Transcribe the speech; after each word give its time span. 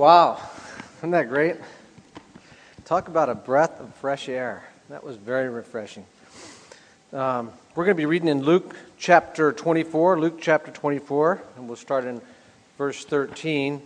Wow, 0.00 0.40
isn't 0.96 1.10
that 1.10 1.28
great? 1.28 1.56
Talk 2.86 3.08
about 3.08 3.28
a 3.28 3.34
breath 3.34 3.78
of 3.80 3.94
fresh 3.96 4.30
air. 4.30 4.64
That 4.88 5.04
was 5.04 5.16
very 5.16 5.50
refreshing. 5.50 6.06
Um, 7.12 7.52
we're 7.74 7.84
going 7.84 7.98
to 7.98 8.00
be 8.00 8.06
reading 8.06 8.28
in 8.28 8.42
Luke 8.42 8.74
chapter 8.96 9.52
24, 9.52 10.18
Luke 10.18 10.38
chapter 10.40 10.70
24, 10.70 11.42
and 11.54 11.66
we'll 11.66 11.76
start 11.76 12.06
in 12.06 12.22
verse 12.78 13.04
13. 13.04 13.82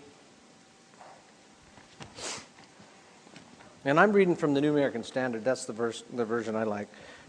And 3.85 3.99
I'm 3.99 4.13
reading 4.13 4.37
from 4.37 4.55
the 4.55 4.61
New 4.61 4.71
American 4.71 5.03
Standard. 5.03 5.43
That's 5.45 5.65
the, 5.65 5.73
verse, 5.73 6.05
the 6.13 6.25
version 6.25 6.55
I 6.55 6.63
like. 6.63 6.87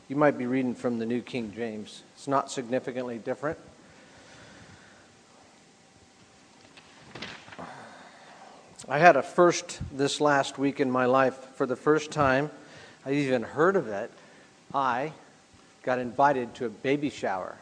You 0.09 0.15
might 0.15 0.38
be 0.38 0.45
reading 0.45 0.75
from 0.75 0.99
the 0.99 1.07
New 1.07 1.21
King 1.21 1.52
James. 1.55 2.04
It's 2.13 2.27
not 2.27 2.52
significantly 2.52 3.17
different. 3.17 3.57
I 8.88 8.99
had 8.99 9.15
a 9.15 9.23
first 9.23 9.79
this 9.91 10.21
last 10.21 10.60
week 10.60 10.79
in 10.79 10.91
my 10.91 11.05
life. 11.05 11.33
For 11.55 11.65
the 11.65 11.75
first 11.75 12.11
time, 12.11 12.51
I 13.04 13.14
even 13.14 13.41
heard 13.41 13.75
of 13.75 13.87
it. 13.87 14.11
I 14.75 15.11
got 15.82 15.97
invited 15.97 16.54
to 16.55 16.68
a 16.68 16.69
baby 16.69 17.10
shower. 17.10 17.57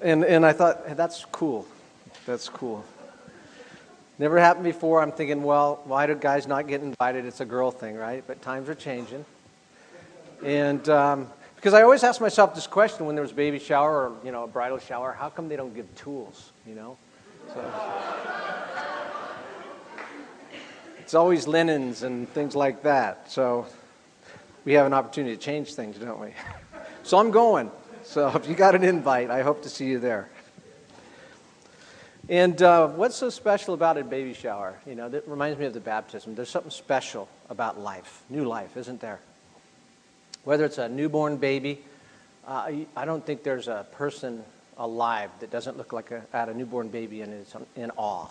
And, 0.00 0.24
and 0.24 0.46
I 0.46 0.52
thought, 0.52 0.82
hey, 0.86 0.94
that's 0.94 1.24
cool. 1.32 1.66
That's 2.24 2.48
cool. 2.48 2.84
Never 4.20 4.38
happened 4.38 4.64
before. 4.64 5.02
I'm 5.02 5.10
thinking, 5.10 5.42
well, 5.42 5.80
why 5.84 6.06
do 6.06 6.14
guys 6.14 6.46
not 6.46 6.68
get 6.68 6.82
invited? 6.82 7.24
It's 7.24 7.40
a 7.40 7.44
girl 7.44 7.72
thing, 7.72 7.96
right? 7.96 8.22
But 8.24 8.42
times 8.42 8.68
are 8.68 8.76
changing. 8.76 9.24
And 10.44 10.88
um, 10.88 11.26
because 11.62 11.74
I 11.74 11.82
always 11.82 12.02
ask 12.02 12.20
myself 12.20 12.56
this 12.56 12.66
question 12.66 13.06
when 13.06 13.14
there's 13.14 13.30
a 13.30 13.36
baby 13.36 13.60
shower 13.60 14.08
or, 14.08 14.16
you 14.24 14.32
know, 14.32 14.42
a 14.42 14.46
bridal 14.48 14.78
shower, 14.78 15.12
how 15.12 15.28
come 15.28 15.48
they 15.48 15.54
don't 15.54 15.72
give 15.72 15.94
tools, 15.94 16.50
you 16.66 16.74
know? 16.74 16.96
So, 17.54 17.72
it's 20.98 21.14
always 21.14 21.46
linens 21.46 22.02
and 22.02 22.28
things 22.30 22.56
like 22.56 22.82
that. 22.82 23.30
So 23.30 23.66
we 24.64 24.72
have 24.72 24.86
an 24.86 24.92
opportunity 24.92 25.36
to 25.36 25.40
change 25.40 25.74
things, 25.74 25.98
don't 25.98 26.20
we? 26.20 26.34
So 27.04 27.18
I'm 27.18 27.30
going. 27.30 27.70
So 28.02 28.28
if 28.34 28.48
you 28.48 28.56
got 28.56 28.74
an 28.74 28.82
invite, 28.82 29.30
I 29.30 29.42
hope 29.42 29.62
to 29.62 29.68
see 29.68 29.86
you 29.86 30.00
there. 30.00 30.28
And 32.28 32.60
uh, 32.60 32.88
what's 32.88 33.14
so 33.14 33.30
special 33.30 33.74
about 33.74 33.98
a 33.98 34.04
baby 34.04 34.34
shower? 34.34 34.80
You 34.84 34.96
know, 34.96 35.08
that 35.08 35.28
reminds 35.28 35.60
me 35.60 35.66
of 35.66 35.74
the 35.74 35.80
baptism. 35.80 36.34
There's 36.34 36.50
something 36.50 36.72
special 36.72 37.28
about 37.50 37.78
life, 37.78 38.22
new 38.28 38.44
life, 38.44 38.76
isn't 38.76 39.00
there? 39.00 39.20
Whether 40.44 40.64
it's 40.64 40.78
a 40.78 40.88
newborn 40.88 41.36
baby, 41.36 41.84
uh, 42.46 42.72
I 42.96 43.04
don't 43.04 43.24
think 43.24 43.44
there's 43.44 43.68
a 43.68 43.86
person 43.92 44.42
alive 44.76 45.30
that 45.40 45.50
doesn't 45.50 45.76
look 45.76 45.92
like 45.92 46.10
a, 46.10 46.22
at 46.32 46.48
a 46.48 46.54
newborn 46.54 46.88
baby 46.88 47.22
and 47.22 47.32
is 47.32 47.54
in 47.76 47.90
awe 47.96 48.28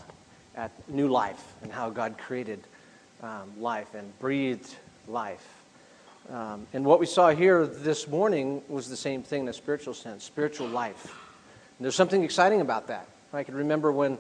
at 0.56 0.72
new 0.90 1.08
life 1.08 1.42
and 1.62 1.72
how 1.72 1.90
God 1.90 2.18
created 2.18 2.60
um, 3.24 3.54
life 3.58 3.94
and 3.94 4.18
breathed 4.20 4.76
life. 5.08 5.48
Um, 6.30 6.68
and 6.74 6.86
what 6.86 7.00
we 7.00 7.06
saw 7.06 7.30
here 7.30 7.66
this 7.66 8.08
morning 8.08 8.62
was 8.68 8.90
the 8.90 8.98
same 8.98 9.24
thing 9.24 9.42
in 9.44 9.48
a 9.48 9.54
spiritual 9.54 9.94
sense 9.94 10.24
spiritual 10.24 10.68
life. 10.68 11.06
And 11.78 11.86
there's 11.86 11.96
something 11.96 12.24
exciting 12.24 12.62
about 12.62 12.88
that. 12.88 13.08
I 13.34 13.44
can 13.44 13.56
remember 13.56 13.92
when 13.92 14.18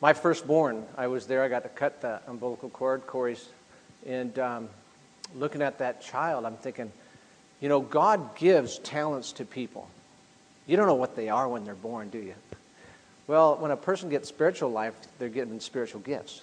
my 0.00 0.12
firstborn, 0.12 0.84
I 0.96 1.06
was 1.06 1.26
there, 1.26 1.42
I 1.42 1.48
got 1.48 1.62
to 1.62 1.68
cut 1.68 2.00
the 2.00 2.20
umbilical 2.26 2.70
cord, 2.70 3.06
Corey's, 3.06 3.48
and 4.06 4.38
um, 4.38 4.68
looking 5.34 5.62
at 5.62 5.78
that 5.78 6.00
child, 6.00 6.44
I'm 6.44 6.56
thinking, 6.56 6.90
you 7.60 7.68
know, 7.68 7.80
God 7.80 8.36
gives 8.36 8.78
talents 8.78 9.32
to 9.32 9.44
people. 9.44 9.88
You 10.66 10.76
don't 10.76 10.86
know 10.86 10.94
what 10.94 11.16
they 11.16 11.28
are 11.28 11.48
when 11.48 11.64
they're 11.64 11.74
born, 11.74 12.10
do 12.10 12.18
you? 12.18 12.34
Well, 13.26 13.56
when 13.56 13.70
a 13.70 13.76
person 13.76 14.08
gets 14.08 14.28
spiritual 14.28 14.70
life, 14.70 14.94
they're 15.18 15.28
given 15.28 15.58
spiritual 15.60 16.00
gifts. 16.00 16.42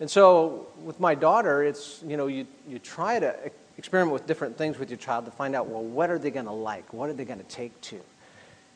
And 0.00 0.10
so 0.10 0.66
with 0.82 0.98
my 0.98 1.14
daughter, 1.14 1.62
it's, 1.62 2.02
you 2.06 2.16
know, 2.16 2.26
you, 2.26 2.46
you 2.66 2.78
try 2.78 3.20
to 3.20 3.36
experiment 3.78 4.12
with 4.12 4.26
different 4.26 4.58
things 4.58 4.78
with 4.78 4.90
your 4.90 4.96
child 4.96 5.26
to 5.26 5.30
find 5.30 5.54
out, 5.54 5.68
well, 5.68 5.82
what 5.82 6.10
are 6.10 6.18
they 6.18 6.30
going 6.30 6.46
to 6.46 6.52
like? 6.52 6.92
What 6.92 7.08
are 7.08 7.12
they 7.12 7.24
going 7.24 7.38
to 7.38 7.44
take 7.44 7.78
to? 7.82 8.00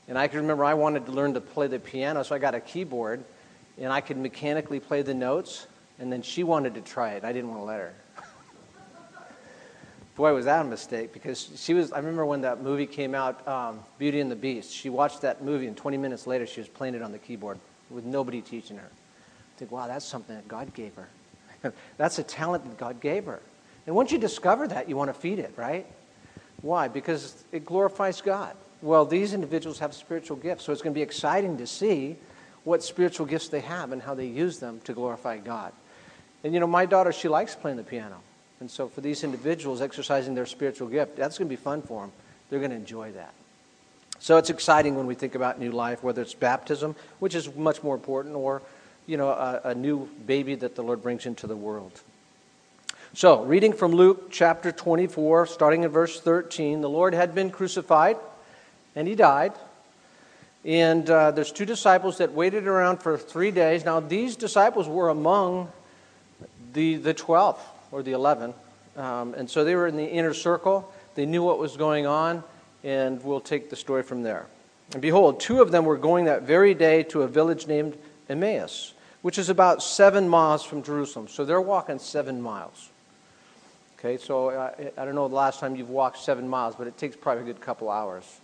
And 0.09 0.17
I 0.17 0.29
can 0.29 0.41
remember 0.41 0.65
I 0.65 0.75
wanted 0.75 1.07
to 1.07 1.13
learn 1.13 1.35
to 1.35 1.41
play 1.41 1.67
the 1.67 1.81
piano, 1.81 2.23
so 2.23 2.35
I 2.35 2.39
got 2.39 2.55
a 2.55 2.61
keyboard, 2.61 3.25
and 3.77 3.93
I 3.93 4.01
could 4.01 4.17
mechanically 4.17 4.79
play 4.79 5.03
the 5.03 5.15
notes, 5.15 5.67
and 5.99 6.13
then 6.13 6.23
she 6.23 6.45
wanted 6.45 6.75
to 6.75 6.81
try 6.81 7.15
it. 7.15 7.25
I 7.25 7.33
didn't 7.33 7.51
want 7.51 7.61
to 7.61 7.65
let 7.65 7.81
her. 7.81 7.93
Boy, 10.17 10.33
was 10.33 10.47
that 10.47 10.65
a 10.65 10.69
mistake 10.69 11.13
because 11.13 11.51
she 11.57 11.75
was. 11.75 11.93
I 11.93 11.99
remember 11.99 12.25
when 12.25 12.41
that 12.41 12.63
movie 12.63 12.87
came 12.87 13.15
out, 13.15 13.47
um, 13.47 13.81
Beauty 13.99 14.21
and 14.21 14.31
the 14.31 14.37
Beast. 14.37 14.73
She 14.73 14.89
watched 14.89 15.21
that 15.21 15.45
movie, 15.45 15.67
and 15.67 15.77
20 15.77 15.99
minutes 15.99 16.27
later, 16.27 16.47
she 16.47 16.61
was 16.61 16.69
playing 16.69 16.95
it 16.95 17.03
on 17.03 17.13
the 17.13 17.19
keyboard 17.19 17.59
with 17.91 18.05
nobody 18.05 18.41
teaching 18.41 18.79
her. 18.79 18.89
I 18.89 19.59
think, 19.59 19.71
wow, 19.71 19.87
that's 19.87 20.07
something 20.07 20.35
that 20.35 20.49
God 20.49 20.73
gave 20.73 20.95
her. 20.95 21.73
that's 21.99 22.19
a 22.19 22.23
talent 22.23 22.65
that 22.65 22.79
God 22.79 23.01
gave 23.01 23.27
her. 23.27 23.41
And 23.87 23.95
once 23.95 24.11
you 24.11 24.19
discover 24.19 24.67
that, 24.69 24.89
you 24.89 24.97
want 24.97 25.13
to 25.13 25.21
feed 25.21 25.39
it, 25.39 25.53
right? 25.57 25.87
Why? 26.63 26.89
Because 26.89 27.45
it 27.53 27.67
glorifies 27.67 28.23
God. 28.23 28.57
Well, 28.81 29.05
these 29.05 29.35
individuals 29.35 29.79
have 29.81 29.95
spiritual 29.95 30.39
gifts, 30.39 30.65
so 30.65 30.73
it's 30.73 30.83
going 30.83 30.95
to 30.95 30.99
be 30.99 31.03
exciting 31.03 31.59
to 31.59 31.67
see 31.67 32.17
what 32.65 32.83
spiritual 32.83 33.27
gifts 33.27 33.49
they 33.49 33.61
have 33.61 33.93
and 33.93 34.03
how 34.03 34.15
they 34.15 34.27
use 34.27 34.59
them 34.59 34.81
to 34.85 34.95
glorify 34.95 35.37
God. 35.39 35.73
And 36.43 36.55
you 36.55 36.61
know, 36.61 36.67
my 36.67 36.87
daughter, 36.87 37.13
she 37.13 37.29
likes 37.29 37.55
playing 37.55 37.77
the 37.77 37.83
piano. 37.83 38.17
And 38.61 38.71
so 38.71 38.89
for 38.89 39.01
these 39.01 39.23
individuals 39.23 39.83
exercising 39.83 40.35
their 40.35 40.47
spiritual 40.47 40.89
gift, 40.89 41.17
that's 41.17 41.39
going 41.39 41.49
to 41.49 41.53
be 41.53 41.61
fun 41.61 41.83
for 41.83 42.03
them. 42.03 42.13
They're 42.49 42.59
going 42.59 42.71
to 42.71 42.77
enjoy 42.77 43.13
that. 43.13 43.35
So 44.19 44.39
it's 44.39 44.51
exciting 44.51 44.97
when 44.97 45.07
we 45.07 45.15
think 45.15 45.35
about 45.35 45.61
new 45.61 45.73
life, 45.73 46.03
whether 46.03 46.23
it's 46.23 46.35
baptism, 46.35 46.97
which 47.19 47.35
is 47.35 47.55
much 47.55 47.83
more 47.83 47.95
important, 47.95 48.35
or 48.35 48.63
you 49.07 49.17
know, 49.17 49.29
a, 49.29 49.61
a 49.65 49.75
new 49.75 50.09
baby 50.27 50.55
that 50.55 50.75
the 50.75 50.83
Lord 50.83 51.03
brings 51.03 51.27
into 51.27 51.47
the 51.47 51.57
world. 51.57 52.01
So, 53.15 53.45
reading 53.45 53.73
from 53.73 53.93
Luke 53.93 54.31
chapter 54.31 54.73
24, 54.73 55.47
starting 55.47 55.85
in 55.85 55.91
verse 55.91 56.21
13, 56.21 56.81
the 56.81 56.89
Lord 56.89 57.15
had 57.15 57.35
been 57.35 57.51
crucified 57.51 58.17
and 58.95 59.07
he 59.07 59.15
died. 59.15 59.53
And 60.65 61.09
uh, 61.09 61.31
there's 61.31 61.53
two 61.53 61.65
disciples 61.65 62.19
that 62.19 62.33
waited 62.33 62.67
around 62.67 62.99
for 62.99 63.17
three 63.17 63.53
days. 63.53 63.85
Now, 63.85 64.01
these 64.01 64.35
disciples 64.35 64.89
were 64.89 65.09
among 65.09 65.71
the, 66.73 66.97
the 66.97 67.15
12 67.15 67.61
or 67.97 68.03
the 68.03 68.13
11. 68.13 68.53
Um, 68.99 69.33
and 69.33 69.49
so 69.49 69.65
they 69.65 69.75
were 69.75 69.87
in 69.87 69.97
the 69.97 70.05
inner 70.05 70.35
circle. 70.35 70.93
They 71.15 71.25
knew 71.25 71.43
what 71.43 71.59
was 71.59 71.79
going 71.79 72.07
on, 72.07 72.45
and 72.85 73.25
we'll 73.25 73.41
take 73.41 73.71
the 73.71 73.77
story 73.77 74.03
from 74.03 74.23
there. 74.23 74.45
And 74.93 75.01
behold, 75.01 75.41
two 75.41 75.63
of 75.63 75.71
them 75.71 75.87
were 75.87 75.97
going 75.97 76.27
that 76.27 76.43
very 76.43 76.75
day 76.75 77.05
to 77.05 77.23
a 77.23 77.27
village 77.27 77.67
named 77.67 77.97
Emmaus, 78.29 78.93
which 79.23 79.39
is 79.39 79.49
about 79.49 79.83
seven 79.83 80.29
miles 80.29 80.63
from 80.63 80.83
Jerusalem. 80.83 81.27
So 81.27 81.47
they're 81.47 81.59
walking 81.59 81.99
seven 81.99 82.43
miles. 82.43 82.91
Okay, 83.99 84.19
so 84.19 84.51
I, 84.51 84.93
I 84.99 85.05
don't 85.07 85.15
know 85.15 85.27
the 85.27 85.35
last 85.35 85.59
time 85.59 85.75
you've 85.75 85.89
walked 85.89 86.19
seven 86.19 86.47
miles, 86.47 86.77
but 86.77 86.87
it 86.87 86.99
takes 86.99 87.17
probably 87.17 87.45
a 87.45 87.47
good 87.47 87.63
couple 87.63 87.89
hours. 87.89 88.41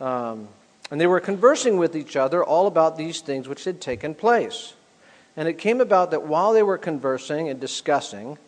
Um, 0.00 0.46
and 0.92 1.00
they 1.00 1.08
were 1.08 1.18
conversing 1.18 1.78
with 1.78 1.96
each 1.96 2.14
other 2.14 2.44
all 2.44 2.68
about 2.68 2.96
these 2.96 3.22
things 3.22 3.48
which 3.48 3.64
had 3.64 3.80
taken 3.80 4.14
place. 4.14 4.74
And 5.36 5.48
it 5.48 5.58
came 5.58 5.80
about 5.80 6.12
that 6.12 6.22
while 6.22 6.52
they 6.52 6.62
were 6.62 6.78
conversing 6.78 7.48
and 7.48 7.58
discussing, 7.58 8.38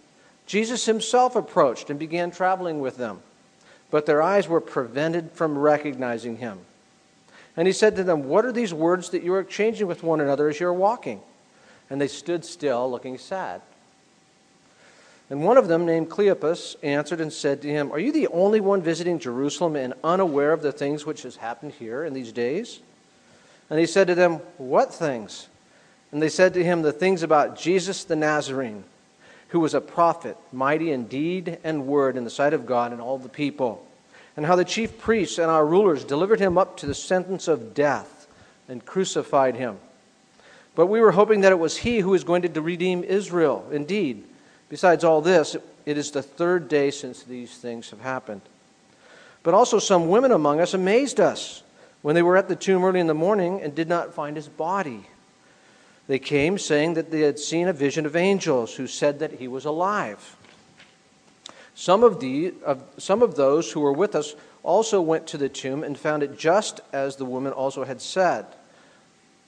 Jesus 0.50 0.84
himself 0.84 1.36
approached 1.36 1.90
and 1.90 1.98
began 2.00 2.32
traveling 2.32 2.80
with 2.80 2.96
them, 2.96 3.22
but 3.88 4.04
their 4.04 4.20
eyes 4.20 4.48
were 4.48 4.60
prevented 4.60 5.30
from 5.30 5.56
recognizing 5.56 6.38
him. 6.38 6.58
And 7.56 7.68
he 7.68 7.72
said 7.72 7.94
to 7.94 8.02
them, 8.02 8.24
What 8.24 8.44
are 8.44 8.50
these 8.50 8.74
words 8.74 9.10
that 9.10 9.22
you 9.22 9.32
are 9.34 9.38
exchanging 9.38 9.86
with 9.86 10.02
one 10.02 10.20
another 10.20 10.48
as 10.48 10.58
you 10.58 10.66
are 10.66 10.74
walking? 10.74 11.20
And 11.88 12.00
they 12.00 12.08
stood 12.08 12.44
still, 12.44 12.90
looking 12.90 13.16
sad. 13.16 13.62
And 15.30 15.44
one 15.44 15.56
of 15.56 15.68
them, 15.68 15.86
named 15.86 16.10
Cleopas, 16.10 16.74
answered 16.82 17.20
and 17.20 17.32
said 17.32 17.62
to 17.62 17.68
him, 17.68 17.92
Are 17.92 18.00
you 18.00 18.10
the 18.10 18.26
only 18.26 18.58
one 18.58 18.82
visiting 18.82 19.20
Jerusalem 19.20 19.76
and 19.76 19.94
unaware 20.02 20.52
of 20.52 20.62
the 20.62 20.72
things 20.72 21.06
which 21.06 21.22
has 21.22 21.36
happened 21.36 21.74
here 21.74 22.04
in 22.04 22.12
these 22.12 22.32
days? 22.32 22.80
And 23.70 23.78
he 23.78 23.86
said 23.86 24.08
to 24.08 24.16
them, 24.16 24.40
What 24.58 24.92
things? 24.92 25.46
And 26.10 26.20
they 26.20 26.28
said 26.28 26.54
to 26.54 26.64
him, 26.64 26.82
The 26.82 26.90
things 26.90 27.22
about 27.22 27.56
Jesus 27.56 28.02
the 28.02 28.16
Nazarene 28.16 28.82
who 29.50 29.60
was 29.60 29.74
a 29.74 29.80
prophet, 29.80 30.36
mighty 30.52 30.90
in 30.90 31.06
deed 31.06 31.58
and 31.62 31.86
word 31.86 32.16
in 32.16 32.24
the 32.24 32.30
sight 32.30 32.54
of 32.54 32.66
God 32.66 32.92
and 32.92 33.00
all 33.00 33.18
the 33.18 33.28
people, 33.28 33.86
and 34.36 34.46
how 34.46 34.56
the 34.56 34.64
chief 34.64 34.98
priests 34.98 35.38
and 35.38 35.50
our 35.50 35.66
rulers 35.66 36.04
delivered 36.04 36.40
him 36.40 36.56
up 36.56 36.76
to 36.78 36.86
the 36.86 36.94
sentence 36.94 37.48
of 37.48 37.74
death 37.74 38.26
and 38.68 38.84
crucified 38.86 39.56
him. 39.56 39.78
But 40.74 40.86
we 40.86 41.00
were 41.00 41.12
hoping 41.12 41.40
that 41.40 41.52
it 41.52 41.58
was 41.58 41.78
he 41.78 41.98
who 41.98 42.10
was 42.10 42.24
going 42.24 42.42
to 42.42 42.60
redeem 42.60 43.02
Israel. 43.02 43.68
Indeed, 43.72 44.24
besides 44.68 45.02
all 45.02 45.20
this, 45.20 45.56
it 45.84 45.98
is 45.98 46.12
the 46.12 46.22
third 46.22 46.68
day 46.68 46.90
since 46.92 47.22
these 47.22 47.58
things 47.58 47.90
have 47.90 48.00
happened. 48.00 48.42
But 49.42 49.54
also, 49.54 49.78
some 49.78 50.08
women 50.08 50.30
among 50.32 50.60
us 50.60 50.74
amazed 50.74 51.18
us 51.18 51.62
when 52.02 52.14
they 52.14 52.22
were 52.22 52.36
at 52.36 52.48
the 52.48 52.56
tomb 52.56 52.84
early 52.84 53.00
in 53.00 53.08
the 53.08 53.14
morning 53.14 53.60
and 53.60 53.74
did 53.74 53.88
not 53.88 54.14
find 54.14 54.36
his 54.36 54.48
body. 54.48 55.06
They 56.10 56.18
came 56.18 56.58
saying 56.58 56.94
that 56.94 57.12
they 57.12 57.20
had 57.20 57.38
seen 57.38 57.68
a 57.68 57.72
vision 57.72 58.04
of 58.04 58.16
angels 58.16 58.74
who 58.74 58.88
said 58.88 59.20
that 59.20 59.34
he 59.34 59.46
was 59.46 59.64
alive. 59.64 60.36
Some 61.76 62.02
of, 62.02 62.18
the, 62.18 62.52
of, 62.66 62.82
some 62.98 63.22
of 63.22 63.36
those 63.36 63.70
who 63.70 63.78
were 63.78 63.92
with 63.92 64.16
us 64.16 64.34
also 64.64 65.00
went 65.00 65.28
to 65.28 65.38
the 65.38 65.48
tomb 65.48 65.84
and 65.84 65.96
found 65.96 66.24
it 66.24 66.36
just 66.36 66.80
as 66.92 67.14
the 67.14 67.24
woman 67.24 67.52
also 67.52 67.84
had 67.84 68.02
said, 68.02 68.44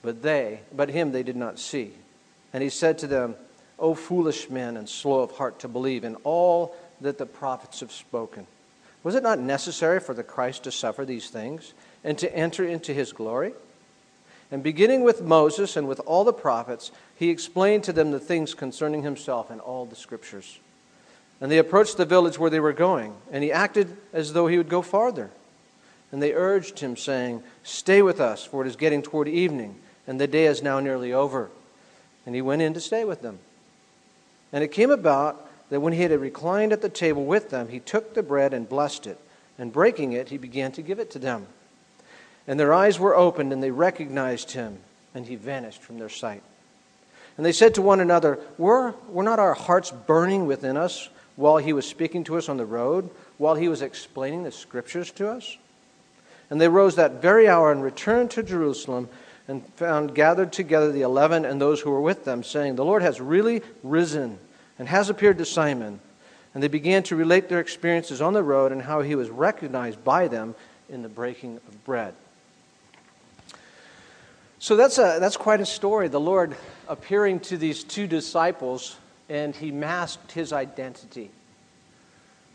but 0.03 0.21
they, 0.21 0.61
but 0.71 0.87
him 0.87 1.11
they 1.11 1.21
did 1.21 1.35
not 1.35 1.59
see. 1.59 1.91
And 2.53 2.63
he 2.63 2.69
said 2.69 2.97
to 2.99 3.07
them, 3.07 3.35
O 3.77 3.93
foolish 3.93 4.49
men 4.49 4.77
and 4.77 4.87
slow 4.87 5.19
of 5.19 5.31
heart 5.31 5.59
to 5.59 5.67
believe 5.67 6.05
in 6.05 6.15
all 6.23 6.77
that 7.01 7.17
the 7.17 7.25
prophets 7.25 7.81
have 7.81 7.91
spoken. 7.91 8.47
Was 9.03 9.15
it 9.15 9.23
not 9.23 9.37
necessary 9.37 9.99
for 9.99 10.13
the 10.13 10.23
Christ 10.23 10.63
to 10.63 10.71
suffer 10.71 11.03
these 11.03 11.29
things 11.29 11.73
and 12.05 12.17
to 12.19 12.33
enter 12.33 12.65
into 12.65 12.93
his 12.93 13.11
glory? 13.11 13.51
And 14.53 14.61
beginning 14.61 15.01
with 15.01 15.23
Moses 15.23 15.75
and 15.75 15.87
with 15.87 15.99
all 16.01 16.23
the 16.23 16.31
prophets, 16.31 16.91
he 17.15 17.31
explained 17.31 17.83
to 17.85 17.91
them 17.91 18.11
the 18.11 18.19
things 18.19 18.53
concerning 18.53 19.01
himself 19.01 19.49
in 19.49 19.59
all 19.59 19.87
the 19.87 19.95
scriptures. 19.95 20.59
And 21.41 21.51
they 21.51 21.57
approached 21.57 21.97
the 21.97 22.05
village 22.05 22.37
where 22.37 22.51
they 22.51 22.59
were 22.59 22.71
going, 22.71 23.15
and 23.31 23.43
he 23.43 23.51
acted 23.51 23.97
as 24.13 24.33
though 24.33 24.45
he 24.45 24.59
would 24.59 24.69
go 24.69 24.83
farther. 24.83 25.31
And 26.11 26.21
they 26.21 26.33
urged 26.33 26.77
him, 26.77 26.95
saying, 26.95 27.41
Stay 27.63 28.03
with 28.03 28.21
us, 28.21 28.45
for 28.45 28.63
it 28.63 28.67
is 28.67 28.75
getting 28.75 29.01
toward 29.01 29.27
evening, 29.27 29.75
and 30.05 30.21
the 30.21 30.27
day 30.27 30.45
is 30.45 30.61
now 30.61 30.79
nearly 30.79 31.11
over. 31.11 31.49
And 32.27 32.35
he 32.35 32.41
went 32.43 32.61
in 32.61 32.75
to 32.75 32.79
stay 32.79 33.05
with 33.05 33.23
them. 33.23 33.39
And 34.51 34.63
it 34.63 34.71
came 34.71 34.91
about 34.91 35.49
that 35.71 35.79
when 35.79 35.93
he 35.93 36.03
had 36.03 36.11
reclined 36.11 36.71
at 36.71 36.83
the 36.83 36.89
table 36.89 37.25
with 37.25 37.49
them, 37.49 37.69
he 37.69 37.79
took 37.79 38.13
the 38.13 38.21
bread 38.21 38.53
and 38.53 38.69
blessed 38.69 39.07
it, 39.07 39.19
and 39.57 39.73
breaking 39.73 40.11
it, 40.11 40.29
he 40.29 40.37
began 40.37 40.71
to 40.73 40.83
give 40.83 40.99
it 40.99 41.09
to 41.09 41.17
them. 41.17 41.47
And 42.47 42.59
their 42.59 42.73
eyes 42.73 42.99
were 42.99 43.15
opened, 43.15 43.53
and 43.53 43.63
they 43.63 43.71
recognized 43.71 44.51
him, 44.51 44.79
and 45.15 45.25
he 45.25 45.35
vanished 45.35 45.81
from 45.81 45.97
their 45.97 46.09
sight. 46.09 46.43
And 47.37 47.45
they 47.45 47.51
said 47.51 47.75
to 47.75 47.81
one 47.81 47.99
another, 47.99 48.39
Were, 48.57 48.93
were 49.09 49.23
not 49.23 49.39
our 49.39 49.53
hearts 49.53 49.91
burning 49.91 50.45
within 50.45 50.77
us 50.77 51.09
while 51.35 51.57
he 51.57 51.73
was 51.73 51.87
speaking 51.87 52.23
to 52.25 52.37
us 52.37 52.49
on 52.49 52.57
the 52.57 52.65
road, 52.65 53.09
while 53.37 53.55
he 53.55 53.69
was 53.69 53.81
explaining 53.81 54.43
the 54.43 54.51
scriptures 54.51 55.11
to 55.11 55.29
us? 55.29 55.57
And 56.49 56.61
they 56.61 56.67
rose 56.67 56.95
that 56.95 57.21
very 57.21 57.47
hour 57.47 57.71
and 57.71 57.81
returned 57.81 58.31
to 58.31 58.43
Jerusalem 58.43 59.09
and 59.47 59.65
found 59.75 60.13
gathered 60.13 60.53
together 60.53 60.91
the 60.91 61.01
eleven 61.01 61.45
and 61.45 61.59
those 61.59 61.81
who 61.81 61.91
were 61.91 62.01
with 62.01 62.25
them, 62.25 62.43
saying, 62.43 62.75
The 62.75 62.85
Lord 62.85 63.01
has 63.01 63.19
really 63.19 63.61
risen 63.81 64.37
and 64.77 64.87
has 64.87 65.09
appeared 65.09 65.37
to 65.39 65.45
Simon. 65.45 65.99
And 66.53 66.61
they 66.61 66.67
began 66.67 67.01
to 67.03 67.15
relate 67.15 67.49
their 67.49 67.59
experiences 67.59 68.21
on 68.21 68.33
the 68.33 68.43
road 68.43 68.71
and 68.71 68.83
how 68.83 69.01
he 69.01 69.15
was 69.15 69.29
recognized 69.29 70.03
by 70.03 70.27
them 70.27 70.53
in 70.87 71.01
the 71.01 71.09
breaking 71.09 71.55
of 71.55 71.83
bread. 71.83 72.13
So 74.63 74.77
that's, 74.77 74.97
a, 74.97 75.17
that's 75.19 75.35
quite 75.35 75.59
a 75.59 75.65
story. 75.65 76.07
The 76.07 76.21
Lord 76.21 76.55
appearing 76.87 77.41
to 77.41 77.57
these 77.57 77.83
two 77.83 78.07
disciples, 78.07 78.95
and 79.27 79.53
he 79.53 79.71
masked 79.71 80.31
his 80.31 80.53
identity. 80.53 81.31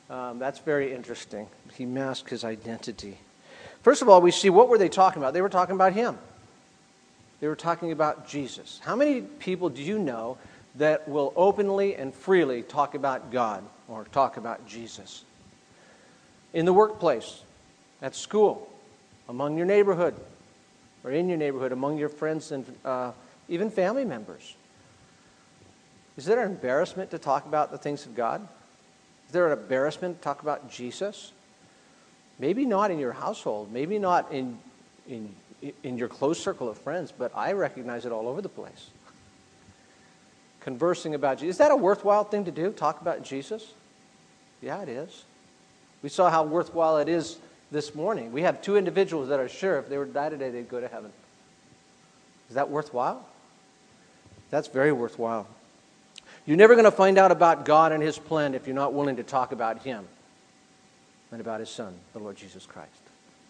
Um, 0.08 0.38
that's 0.38 0.58
very 0.58 0.94
interesting. 0.94 1.48
He 1.74 1.84
masked 1.84 2.30
his 2.30 2.44
identity. 2.44 3.18
First 3.82 4.00
of 4.00 4.08
all, 4.08 4.22
we 4.22 4.30
see 4.30 4.48
what 4.48 4.70
were 4.70 4.78
they 4.78 4.88
talking 4.88 5.20
about? 5.20 5.34
They 5.34 5.42
were 5.42 5.50
talking 5.50 5.74
about 5.74 5.92
him. 5.92 6.16
They 7.40 7.46
were 7.46 7.54
talking 7.54 7.92
about 7.92 8.26
Jesus. 8.26 8.80
How 8.82 8.96
many 8.96 9.20
people 9.20 9.68
do 9.68 9.82
you 9.82 9.98
know 9.98 10.38
that 10.76 11.08
will 11.10 11.34
openly 11.36 11.94
and 11.94 12.14
freely 12.14 12.62
talk 12.62 12.94
about 12.94 13.30
God 13.30 13.62
or 13.86 14.06
talk 14.12 14.38
about 14.38 14.66
Jesus? 14.66 15.24
In 16.54 16.64
the 16.64 16.72
workplace, 16.72 17.42
at 18.00 18.14
school, 18.14 18.66
among 19.28 19.58
your 19.58 19.66
neighborhood, 19.66 20.14
or 21.04 21.10
in 21.10 21.28
your 21.28 21.38
neighborhood 21.38 21.72
among 21.72 21.98
your 21.98 22.08
friends 22.08 22.52
and 22.52 22.64
uh, 22.84 23.12
even 23.48 23.70
family 23.70 24.04
members? 24.04 24.56
Is 26.16 26.24
there 26.24 26.42
an 26.42 26.50
embarrassment 26.50 27.10
to 27.12 27.18
talk 27.18 27.46
about 27.46 27.70
the 27.70 27.78
things 27.78 28.04
of 28.04 28.14
God? 28.14 28.46
Is 29.26 29.32
there 29.32 29.46
an 29.52 29.58
embarrassment 29.58 30.18
to 30.18 30.22
talk 30.22 30.42
about 30.42 30.70
Jesus? 30.70 31.32
Maybe 32.38 32.64
not 32.64 32.90
in 32.90 32.98
your 32.98 33.12
household, 33.12 33.72
maybe 33.72 33.98
not 33.98 34.32
in, 34.32 34.58
in, 35.08 35.34
in 35.82 35.98
your 35.98 36.08
close 36.08 36.42
circle 36.42 36.68
of 36.68 36.78
friends, 36.78 37.12
but 37.16 37.30
I 37.34 37.52
recognize 37.52 38.04
it 38.04 38.12
all 38.12 38.28
over 38.28 38.42
the 38.42 38.48
place. 38.48 38.90
Conversing 40.60 41.14
about 41.14 41.38
Jesus. 41.38 41.54
Is 41.54 41.58
that 41.58 41.70
a 41.70 41.76
worthwhile 41.76 42.24
thing 42.24 42.44
to 42.46 42.50
do? 42.50 42.72
Talk 42.72 43.00
about 43.00 43.22
Jesus? 43.22 43.72
Yeah, 44.60 44.82
it 44.82 44.88
is. 44.88 45.24
We 46.02 46.08
saw 46.08 46.30
how 46.30 46.42
worthwhile 46.42 46.98
it 46.98 47.08
is 47.08 47.38
this 47.70 47.94
morning. 47.94 48.32
We 48.32 48.42
have 48.42 48.62
two 48.62 48.76
individuals 48.76 49.28
that 49.28 49.40
are 49.40 49.48
sure 49.48 49.78
if 49.78 49.88
they 49.88 49.98
were 49.98 50.06
to 50.06 50.12
die 50.12 50.28
today, 50.28 50.50
they'd 50.50 50.68
go 50.68 50.80
to 50.80 50.88
heaven. 50.88 51.12
Is 52.48 52.54
that 52.54 52.70
worthwhile? 52.70 53.26
That's 54.50 54.68
very 54.68 54.92
worthwhile. 54.92 55.46
You're 56.46 56.56
never 56.56 56.74
going 56.74 56.86
to 56.86 56.90
find 56.90 57.18
out 57.18 57.30
about 57.30 57.66
God 57.66 57.92
and 57.92 58.02
His 58.02 58.18
plan 58.18 58.54
if 58.54 58.66
you're 58.66 58.74
not 58.74 58.94
willing 58.94 59.16
to 59.16 59.22
talk 59.22 59.52
about 59.52 59.82
Him 59.82 60.06
and 61.30 61.40
about 61.40 61.60
His 61.60 61.68
Son, 61.68 61.94
the 62.14 62.18
Lord 62.18 62.36
Jesus 62.36 62.64
Christ. 62.64 62.90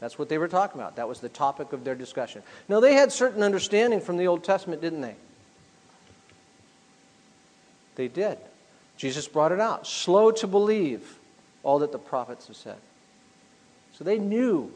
That's 0.00 0.18
what 0.18 0.28
they 0.28 0.38
were 0.38 0.48
talking 0.48 0.80
about. 0.80 0.96
That 0.96 1.08
was 1.08 1.20
the 1.20 1.28
topic 1.28 1.72
of 1.72 1.84
their 1.84 1.94
discussion. 1.94 2.42
Now, 2.68 2.80
they 2.80 2.94
had 2.94 3.12
certain 3.12 3.42
understanding 3.42 4.00
from 4.00 4.16
the 4.16 4.26
Old 4.26 4.42
Testament, 4.42 4.80
didn't 4.80 5.00
they? 5.00 5.14
They 7.94 8.08
did. 8.08 8.38
Jesus 8.96 9.28
brought 9.28 9.52
it 9.52 9.60
out. 9.60 9.86
Slow 9.86 10.30
to 10.32 10.46
believe 10.46 11.18
all 11.62 11.80
that 11.80 11.92
the 11.92 11.98
prophets 11.98 12.46
have 12.48 12.56
said. 12.56 12.78
So 13.98 14.04
they 14.04 14.18
knew 14.18 14.72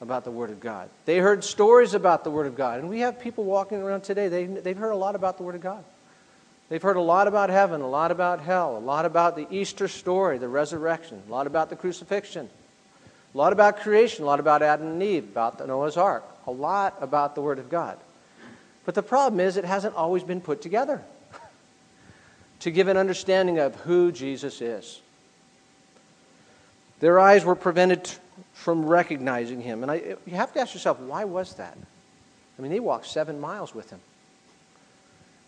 about 0.00 0.24
the 0.24 0.30
Word 0.32 0.50
of 0.50 0.58
God. 0.58 0.90
They 1.04 1.18
heard 1.18 1.44
stories 1.44 1.94
about 1.94 2.24
the 2.24 2.32
Word 2.32 2.48
of 2.48 2.56
God. 2.56 2.80
And 2.80 2.88
we 2.88 3.00
have 3.00 3.20
people 3.20 3.44
walking 3.44 3.80
around 3.80 4.02
today, 4.02 4.26
they, 4.26 4.44
they've 4.46 4.76
heard 4.76 4.90
a 4.90 4.96
lot 4.96 5.14
about 5.14 5.36
the 5.36 5.44
Word 5.44 5.54
of 5.54 5.60
God. 5.60 5.84
They've 6.68 6.82
heard 6.82 6.96
a 6.96 7.00
lot 7.00 7.28
about 7.28 7.48
heaven, 7.48 7.80
a 7.80 7.88
lot 7.88 8.10
about 8.10 8.40
hell, 8.40 8.76
a 8.76 8.80
lot 8.80 9.04
about 9.04 9.36
the 9.36 9.46
Easter 9.54 9.86
story, 9.86 10.38
the 10.38 10.48
resurrection, 10.48 11.22
a 11.28 11.30
lot 11.30 11.46
about 11.46 11.70
the 11.70 11.76
crucifixion, 11.76 12.48
a 13.34 13.38
lot 13.38 13.52
about 13.52 13.80
creation, 13.80 14.24
a 14.24 14.26
lot 14.26 14.40
about 14.40 14.62
Adam 14.62 14.88
and 14.88 15.02
Eve, 15.02 15.24
about 15.24 15.58
the 15.58 15.66
Noah's 15.66 15.96
Ark, 15.96 16.24
a 16.48 16.50
lot 16.50 16.96
about 17.00 17.36
the 17.36 17.40
Word 17.40 17.60
of 17.60 17.70
God. 17.70 17.98
But 18.84 18.96
the 18.96 19.02
problem 19.02 19.38
is, 19.38 19.56
it 19.56 19.64
hasn't 19.64 19.94
always 19.94 20.24
been 20.24 20.40
put 20.40 20.60
together 20.60 21.02
to 22.60 22.70
give 22.72 22.88
an 22.88 22.96
understanding 22.96 23.60
of 23.60 23.76
who 23.76 24.10
Jesus 24.10 24.60
is. 24.60 25.00
Their 26.98 27.20
eyes 27.20 27.44
were 27.44 27.54
prevented 27.54 28.10
from 28.54 28.86
recognizing 28.86 29.60
him. 29.60 29.82
And 29.82 29.92
I, 29.92 30.16
you 30.24 30.36
have 30.36 30.52
to 30.54 30.60
ask 30.60 30.72
yourself, 30.72 30.98
why 31.00 31.24
was 31.24 31.54
that? 31.56 31.76
I 32.58 32.62
mean, 32.62 32.70
they 32.70 32.80
walked 32.80 33.06
seven 33.06 33.38
miles 33.38 33.74
with 33.74 33.90
him. 33.90 34.00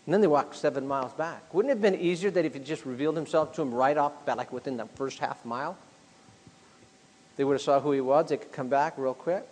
And 0.05 0.13
then 0.13 0.21
they 0.21 0.27
walked 0.27 0.55
seven 0.55 0.87
miles 0.87 1.13
back. 1.13 1.53
Wouldn't 1.53 1.71
it 1.71 1.75
have 1.75 1.81
been 1.81 1.99
easier 1.99 2.29
that 2.31 2.45
if 2.45 2.53
he 2.53 2.59
just 2.59 2.85
revealed 2.85 3.15
himself 3.15 3.55
to 3.55 3.61
him 3.61 3.73
right 3.73 3.97
off, 3.97 4.13
like 4.25 4.53
within 4.53 4.77
the 4.77 4.85
first 4.85 5.19
half 5.19 5.43
mile? 5.43 5.77
They 7.37 7.43
would 7.43 7.53
have 7.53 7.61
saw 7.61 7.79
who 7.79 7.91
he 7.91 8.01
was. 8.01 8.29
They 8.29 8.37
could 8.37 8.51
come 8.51 8.67
back 8.67 8.93
real 8.97 9.13
quick. 9.13 9.45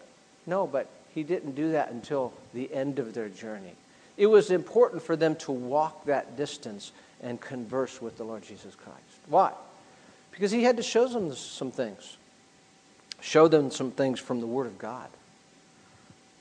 No, 0.45 0.67
but 0.67 0.87
he 1.13 1.23
didn't 1.23 1.55
do 1.55 1.71
that 1.71 1.91
until 1.91 2.33
the 2.53 2.73
end 2.73 2.99
of 2.99 3.13
their 3.13 3.29
journey. 3.29 3.73
It 4.17 4.27
was 4.27 4.51
important 4.51 5.01
for 5.01 5.15
them 5.15 5.35
to 5.37 5.51
walk 5.51 6.05
that 6.05 6.37
distance 6.37 6.91
and 7.21 7.39
converse 7.39 8.01
with 8.01 8.17
the 8.17 8.23
Lord 8.23 8.43
Jesus 8.43 8.75
Christ. 8.75 8.99
Why? 9.27 9.51
Because 10.31 10.51
he 10.51 10.63
had 10.63 10.77
to 10.77 10.83
show 10.83 11.07
them 11.07 11.33
some 11.33 11.71
things. 11.71 12.17
Show 13.25 13.47
them 13.47 13.71
some 13.71 13.89
things 13.89 14.19
from 14.19 14.39
the 14.39 14.45
Word 14.45 14.67
of 14.67 14.77
God, 14.77 15.09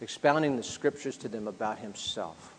expounding 0.02 0.58
the 0.58 0.62
scriptures 0.62 1.16
to 1.16 1.28
them 1.28 1.48
about 1.48 1.78
himself. 1.78 2.52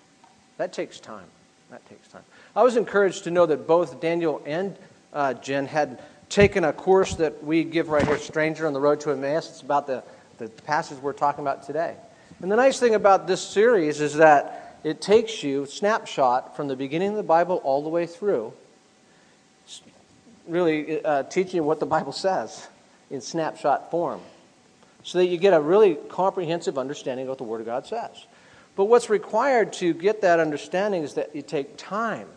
That 0.58 0.74
takes 0.74 1.00
time. 1.00 1.28
That 1.70 1.88
takes 1.88 2.08
time. 2.08 2.24
I 2.56 2.64
was 2.64 2.76
encouraged 2.76 3.26
to 3.26 3.32
know 3.32 3.46
that 3.46 3.68
both 3.68 4.02
Daniel 4.02 4.42
and 4.44 4.76
uh, 5.14 5.36
Jen 5.36 5.68
had 5.68 6.02
taken 6.28 6.64
a 6.64 6.74
course 6.74 7.14
that 7.18 7.44
we 7.44 7.64
give 7.64 7.90
right 7.90 8.04
here, 8.04 8.18
Stranger 8.18 8.66
on 8.66 8.74
the 8.74 8.80
Road 8.80 9.00
to 9.02 9.12
Emmaus. 9.12 9.48
It's 9.48 9.62
about 9.62 9.86
the, 9.86 10.02
the 10.40 10.50
passage 10.50 10.98
we're 10.98 11.14
talking 11.14 11.44
about 11.44 11.62
today. 11.62 11.94
And 12.42 12.52
the 12.52 12.56
nice 12.56 12.80
thing 12.80 12.96
about 12.96 13.28
this 13.28 13.42
series 13.42 14.02
is 14.02 14.16
that 14.16 14.80
it 14.84 15.02
takes 15.02 15.44
you 15.44 15.68
snapshot 15.68 16.56
from 16.56 16.68
the 16.68 16.76
beginning 16.76 17.10
of 17.10 17.18
the 17.18 17.22
Bible 17.22 17.62
all 17.64 17.84
the 17.84 17.90
way 17.90 18.08
through, 18.08 18.54
really 20.48 21.06
uh, 21.06 21.22
teaching 21.24 21.58
you 21.58 21.64
what 21.64 21.80
the 21.80 21.86
Bible 21.86 22.12
says 22.12 22.70
in 23.16 23.22
snapshot 23.22 23.90
form 23.90 24.22
so 25.06 25.20
that 25.20 25.28
you 25.28 25.38
get 25.38 25.54
a 25.54 25.60
really 25.60 25.96
comprehensive 26.10 26.78
understanding 26.78 27.28
of 27.28 27.30
what 27.30 27.38
the 27.38 27.44
Word 27.44 27.62
of 27.62 27.68
God 27.68 27.86
says. 27.86 28.26
But 28.76 28.86
what's 28.86 29.10
required 29.10 29.72
to 29.74 29.94
get 29.94 30.22
that 30.22 30.40
understanding 30.40 31.04
is 31.04 31.14
that 31.14 31.36
you 31.36 31.44
take 31.44 31.78
time. 31.78 32.28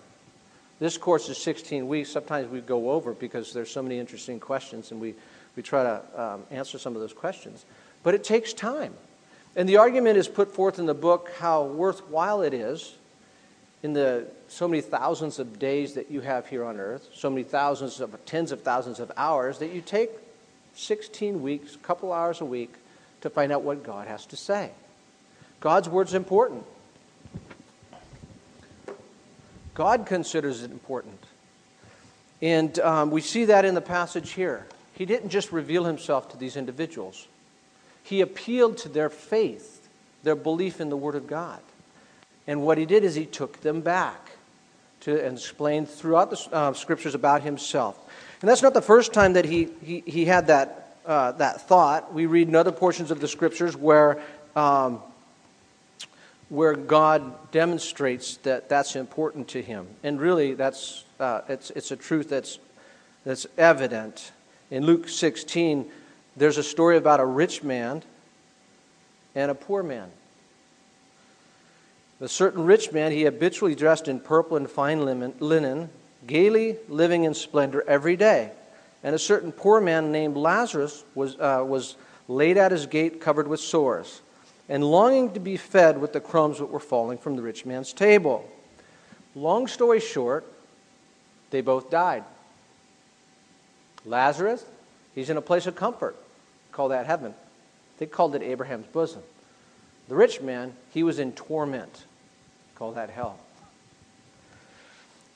This 0.78 0.98
course 0.98 1.28
is 1.30 1.38
16 1.38 1.88
weeks. 1.88 2.10
Sometimes 2.10 2.48
we 2.48 2.60
go 2.60 2.90
over 2.90 3.14
because 3.14 3.52
there's 3.52 3.70
so 3.70 3.82
many 3.82 3.98
interesting 3.98 4.38
questions 4.38 4.92
and 4.92 5.00
we, 5.00 5.14
we 5.56 5.62
try 5.62 5.82
to 5.82 6.02
um, 6.14 6.42
answer 6.50 6.78
some 6.78 6.94
of 6.94 7.00
those 7.00 7.14
questions. 7.14 7.64
But 8.02 8.14
it 8.14 8.22
takes 8.22 8.52
time. 8.52 8.92
And 9.56 9.66
the 9.66 9.78
argument 9.78 10.18
is 10.18 10.28
put 10.28 10.54
forth 10.54 10.78
in 10.78 10.84
the 10.84 10.94
book 10.94 11.32
how 11.38 11.64
worthwhile 11.64 12.42
it 12.42 12.52
is 12.54 12.94
in 13.82 13.94
the 13.94 14.26
so 14.46 14.68
many 14.68 14.82
thousands 14.82 15.38
of 15.38 15.58
days 15.58 15.94
that 15.94 16.10
you 16.10 16.20
have 16.20 16.46
here 16.46 16.64
on 16.64 16.78
earth, 16.78 17.08
so 17.14 17.30
many 17.30 17.44
thousands 17.44 18.00
of 18.00 18.14
tens 18.26 18.52
of 18.52 18.62
thousands 18.62 19.00
of 19.00 19.10
hours 19.16 19.58
that 19.58 19.72
you 19.72 19.80
take 19.80 20.10
16 20.78 21.42
weeks, 21.42 21.74
a 21.74 21.78
couple 21.78 22.12
hours 22.12 22.40
a 22.40 22.44
week, 22.44 22.72
to 23.20 23.30
find 23.30 23.50
out 23.50 23.62
what 23.62 23.82
God 23.82 24.06
has 24.06 24.24
to 24.26 24.36
say. 24.36 24.70
God's 25.60 25.88
word 25.88 26.06
is 26.06 26.14
important. 26.14 26.64
God 29.74 30.06
considers 30.06 30.62
it 30.62 30.70
important. 30.70 31.18
And 32.40 32.78
um, 32.78 33.10
we 33.10 33.20
see 33.20 33.46
that 33.46 33.64
in 33.64 33.74
the 33.74 33.80
passage 33.80 34.30
here. 34.30 34.66
He 34.94 35.04
didn't 35.04 35.30
just 35.30 35.52
reveal 35.52 35.84
himself 35.84 36.30
to 36.30 36.36
these 36.36 36.56
individuals, 36.56 37.26
he 38.02 38.20
appealed 38.20 38.78
to 38.78 38.88
their 38.88 39.10
faith, 39.10 39.88
their 40.22 40.36
belief 40.36 40.80
in 40.80 40.88
the 40.88 40.96
Word 40.96 41.14
of 41.14 41.26
God. 41.26 41.60
And 42.46 42.62
what 42.62 42.78
he 42.78 42.86
did 42.86 43.04
is 43.04 43.14
he 43.14 43.26
took 43.26 43.60
them 43.60 43.82
back 43.82 44.30
to 45.00 45.24
and 45.24 45.36
explained 45.36 45.88
throughout 45.88 46.30
the 46.30 46.48
uh, 46.52 46.72
scriptures 46.72 47.14
about 47.14 47.42
himself. 47.42 47.98
And 48.40 48.48
that's 48.48 48.62
not 48.62 48.74
the 48.74 48.82
first 48.82 49.12
time 49.12 49.32
that 49.32 49.44
he, 49.44 49.68
he, 49.82 50.02
he 50.06 50.24
had 50.24 50.46
that, 50.46 50.96
uh, 51.04 51.32
that 51.32 51.66
thought. 51.66 52.14
We 52.14 52.26
read 52.26 52.48
in 52.48 52.54
other 52.54 52.70
portions 52.70 53.10
of 53.10 53.20
the 53.20 53.26
scriptures 53.26 53.76
where, 53.76 54.22
um, 54.54 55.00
where 56.48 56.74
God 56.74 57.50
demonstrates 57.50 58.36
that 58.38 58.68
that's 58.68 58.94
important 58.94 59.48
to 59.48 59.62
him. 59.62 59.88
And 60.04 60.20
really, 60.20 60.54
that's, 60.54 61.04
uh, 61.18 61.40
it's, 61.48 61.70
it's 61.70 61.90
a 61.90 61.96
truth 61.96 62.28
that's, 62.28 62.60
that's 63.24 63.46
evident. 63.56 64.30
In 64.70 64.86
Luke 64.86 65.08
16, 65.08 65.86
there's 66.36 66.58
a 66.58 66.62
story 66.62 66.96
about 66.96 67.18
a 67.18 67.26
rich 67.26 67.64
man 67.64 68.04
and 69.34 69.50
a 69.50 69.54
poor 69.54 69.82
man. 69.82 70.10
A 72.20 72.28
certain 72.28 72.64
rich 72.64 72.92
man, 72.92 73.10
he 73.10 73.24
habitually 73.24 73.74
dressed 73.74 74.06
in 74.06 74.20
purple 74.20 74.56
and 74.56 74.70
fine 74.70 75.04
linen 75.04 75.90
gaily 76.28 76.76
living 76.88 77.24
in 77.24 77.34
splendor 77.34 77.82
every 77.88 78.14
day. 78.16 78.52
And 79.02 79.14
a 79.14 79.18
certain 79.18 79.50
poor 79.50 79.80
man 79.80 80.12
named 80.12 80.36
Lazarus 80.36 81.04
was, 81.16 81.34
uh, 81.40 81.64
was 81.66 81.96
laid 82.28 82.56
at 82.56 82.70
his 82.70 82.86
gate 82.86 83.20
covered 83.20 83.48
with 83.48 83.58
sores, 83.58 84.20
and 84.68 84.84
longing 84.84 85.32
to 85.32 85.40
be 85.40 85.56
fed 85.56 86.00
with 86.00 86.12
the 86.12 86.20
crumbs 86.20 86.58
that 86.58 86.66
were 86.66 86.78
falling 86.78 87.18
from 87.18 87.34
the 87.34 87.42
rich 87.42 87.66
man's 87.66 87.92
table. 87.92 88.48
Long 89.34 89.66
story 89.66 90.00
short, 90.00 90.46
they 91.50 91.60
both 91.60 91.90
died. 91.90 92.24
Lazarus, 94.04 94.64
he's 95.14 95.30
in 95.30 95.36
a 95.36 95.42
place 95.42 95.66
of 95.66 95.74
comfort. 95.74 96.16
Call 96.72 96.88
that 96.88 97.06
heaven. 97.06 97.34
They 97.98 98.06
called 98.06 98.34
it 98.34 98.42
Abraham's 98.42 98.86
bosom. 98.86 99.22
The 100.08 100.14
rich 100.14 100.40
man, 100.40 100.74
he 100.92 101.02
was 101.02 101.18
in 101.18 101.32
torment. 101.32 102.04
Call 102.74 102.92
that 102.92 103.10
hell. 103.10 103.38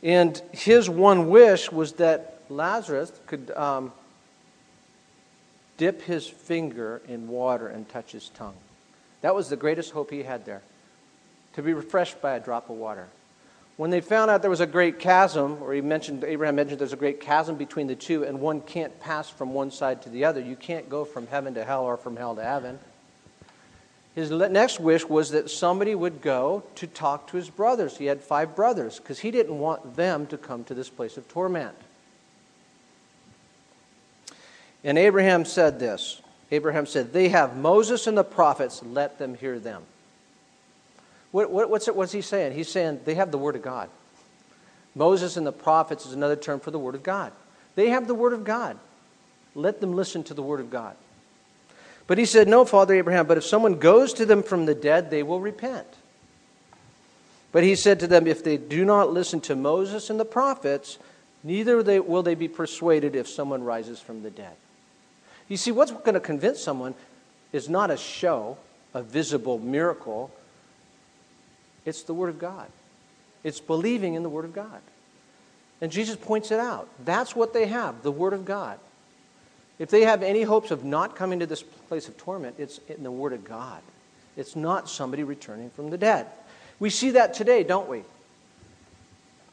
And 0.02 0.40
his 0.52 0.90
one 0.90 1.28
wish 1.28 1.71
was 1.71 1.92
that 1.94 2.42
Lazarus 2.49 3.12
could 3.26 3.50
um, 3.52 3.92
dip 5.76 6.02
his 6.02 6.26
finger 6.26 7.00
in 7.09 7.28
water 7.28 7.68
and 7.68 7.88
touch 7.88 8.12
his 8.12 8.28
tongue. 8.30 8.56
That 9.21 9.35
was 9.35 9.49
the 9.49 9.56
greatest 9.56 9.92
hope 9.92 10.11
he 10.11 10.25
had 10.25 10.44
there, 10.44 10.62
to 11.54 11.62
be 11.62 11.73
refreshed 11.73 12.21
by 12.21 12.35
a 12.35 12.40
drop 12.40 12.68
of 12.68 12.76
water. 12.76 13.06
When 13.76 13.90
they 13.90 14.00
found 14.00 14.30
out 14.30 14.42
there 14.42 14.50
was 14.50 14.61
a 14.61 14.66
great 14.66 14.99
chasm, 14.99 15.62
or 15.62 15.73
he 15.73 15.80
mentioned, 15.80 16.25
Abraham 16.25 16.56
mentioned 16.56 16.78
there's 16.78 16.92
a 16.92 16.97
great 16.97 17.21
chasm 17.21 17.56
between 17.56 17.87
the 17.87 17.94
two, 17.94 18.25
and 18.25 18.40
one 18.40 18.61
can't 18.61 18.99
pass 19.00 19.30
from 19.30 19.54
one 19.54 19.71
side 19.71 20.02
to 20.02 20.09
the 20.09 20.25
other. 20.25 20.40
You 20.40 20.56
can't 20.56 20.88
go 20.88 21.04
from 21.04 21.26
heaven 21.28 21.54
to 21.54 21.64
hell 21.64 21.85
or 21.85 21.97
from 21.97 22.16
hell 22.16 22.35
to 22.35 22.42
heaven. 22.42 22.78
His 24.14 24.31
next 24.31 24.78
wish 24.78 25.09
was 25.09 25.31
that 25.31 25.50
somebody 25.50 25.95
would 25.95 26.21
go 26.21 26.64
to 26.75 26.87
talk 26.87 27.28
to 27.28 27.37
his 27.38 27.49
brothers. 27.49 27.97
He 27.97 28.07
had 28.07 28.21
five 28.21 28.54
brothers 28.54 28.99
because 28.99 29.21
he 29.21 29.31
didn't 29.31 29.59
want 29.59 29.97
them 29.97 30.26
to 30.26 30.37
come 30.37 30.64
to 30.64 30.75
this 30.75 30.90
place 30.90 31.16
of 31.16 31.26
torment. 31.28 31.75
And 34.85 34.99
Abraham 34.99 35.45
said 35.45 35.78
this 35.78 36.21
Abraham 36.50 36.85
said, 36.85 37.12
They 37.12 37.31
have 37.31 37.57
Moses 37.57 38.07
and 38.07 38.16
the 38.16 38.25
prophets, 38.25 38.83
let 38.83 39.19
them 39.19 39.35
hear 39.35 39.59
them. 39.59 39.83
What, 41.31 41.50
what, 41.50 41.71
what's, 41.71 41.88
it, 41.88 41.97
what's 41.97 42.12
he 42.12 42.21
saying? 42.21 42.52
He's 42.52 42.69
saying 42.69 43.00
they 43.07 43.14
have 43.14 43.31
the 43.31 43.38
Word 43.38 43.57
of 43.57 43.62
God. 43.62 43.88
Moses 44.95 45.38
and 45.38 45.47
the 45.47 45.52
prophets 45.52 46.04
is 46.04 46.12
another 46.12 46.37
term 46.37 46.61
for 46.61 46.71
the 46.71 46.78
Word 46.78 46.95
of 46.95 47.02
God. 47.02 47.33
They 47.75 47.88
have 47.88 48.07
the 48.07 48.14
Word 48.14 48.35
of 48.35 48.45
God. 48.45 48.78
Let 49.54 49.81
them 49.81 49.95
listen 49.95 50.23
to 50.25 50.35
the 50.35 50.42
Word 50.42 50.61
of 50.61 50.71
God. 50.71 50.95
But 52.06 52.18
he 52.18 52.25
said, 52.25 52.49
No, 52.49 52.64
Father 52.64 52.94
Abraham, 52.94 53.26
but 53.26 53.38
if 53.38 53.44
someone 53.44 53.78
goes 53.78 54.12
to 54.14 54.26
them 54.26 54.42
from 54.42 54.66
the 54.66 54.75
dead, 54.75 55.11
they 55.11 55.23
will 55.23 55.40
repent. 55.40 55.87
But 57.52 57.64
he 57.64 57.75
said 57.75 58.00
to 58.00 58.06
them, 58.06 58.26
If 58.26 58.42
they 58.42 58.56
do 58.56 58.85
not 58.85 59.12
listen 59.12 59.40
to 59.42 59.54
Moses 59.54 60.11
and 60.11 60.18
the 60.18 60.25
prophets, 60.25 60.99
neither 61.44 61.82
will 62.02 62.23
they 62.23 62.35
be 62.35 62.49
persuaded 62.49 63.14
if 63.14 63.28
someone 63.28 63.62
rises 63.62 64.00
from 64.00 64.23
the 64.23 64.30
dead. 64.30 64.54
You 65.49 65.56
see, 65.56 65.71
what's 65.71 65.90
going 65.90 66.14
to 66.14 66.21
convince 66.21 66.61
someone 66.61 66.94
is 67.52 67.68
not 67.68 67.90
a 67.90 67.97
show, 67.97 68.56
a 68.94 69.02
visible 69.02 69.59
miracle. 69.59 70.30
It's 71.85 72.02
the 72.02 72.14
Word 72.14 72.30
of 72.30 72.38
God. 72.38 72.68
It's 73.44 73.61
believing 73.61 74.14
in 74.14 74.23
the 74.23 74.28
Word 74.28 74.44
of 74.44 74.54
God. 74.54 74.80
And 75.80 75.90
Jesus 75.90 76.16
points 76.16 76.50
it 76.50 76.61
out. 76.61 76.88
That's 77.04 77.37
what 77.37 77.52
they 77.52 77.66
have 77.66 78.02
the 78.02 78.12
Word 78.12 78.32
of 78.32 78.44
God. 78.44 78.78
If 79.83 79.91
they 79.91 80.03
have 80.03 80.23
any 80.23 80.43
hopes 80.43 80.71
of 80.71 80.85
not 80.85 81.17
coming 81.17 81.41
to 81.41 81.47
this 81.47 81.65
place 81.65 82.07
of 82.07 82.17
torment, 82.17 82.55
it's 82.57 82.79
in 82.87 83.03
the 83.03 83.11
Word 83.11 83.33
of 83.33 83.43
God. 83.43 83.83
It's 84.37 84.55
not 84.55 84.89
somebody 84.89 85.25
returning 85.25 85.71
from 85.71 85.91
the 85.91 85.99
dead. 85.99 86.27
We 86.79 86.89
see 86.89 87.11
that 87.11 87.35
today, 87.35 87.65
don't 87.65 87.89
we? 87.89 88.05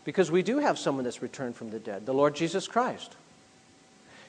Because 0.05 0.29
we 0.29 0.43
do 0.43 0.59
have 0.59 0.77
someone 0.77 1.03
that's 1.03 1.24
returned 1.24 1.55
from 1.55 1.71
the 1.71 1.79
dead, 1.79 2.05
the 2.05 2.13
Lord 2.13 2.36
Jesus 2.36 2.67
Christ. 2.67 3.15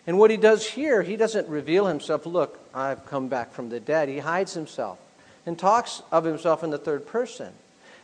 And 0.07 0.19
what 0.19 0.31
he 0.31 0.39
does 0.39 0.67
here, 0.67 1.03
he 1.03 1.17
doesn't 1.17 1.47
reveal 1.49 1.85
himself, 1.85 2.25
look, 2.25 2.59
I've 2.75 3.05
come 3.05 3.29
back 3.29 3.53
from 3.53 3.69
the 3.69 3.79
dead. 3.79 4.09
He 4.09 4.21
hides 4.21 4.55
himself 4.55 4.99
and 5.45 5.59
talks 5.59 6.01
of 6.11 6.25
himself 6.25 6.65
in 6.65 6.71
the 6.71 6.79
third 6.79 7.07
person. 7.07 7.53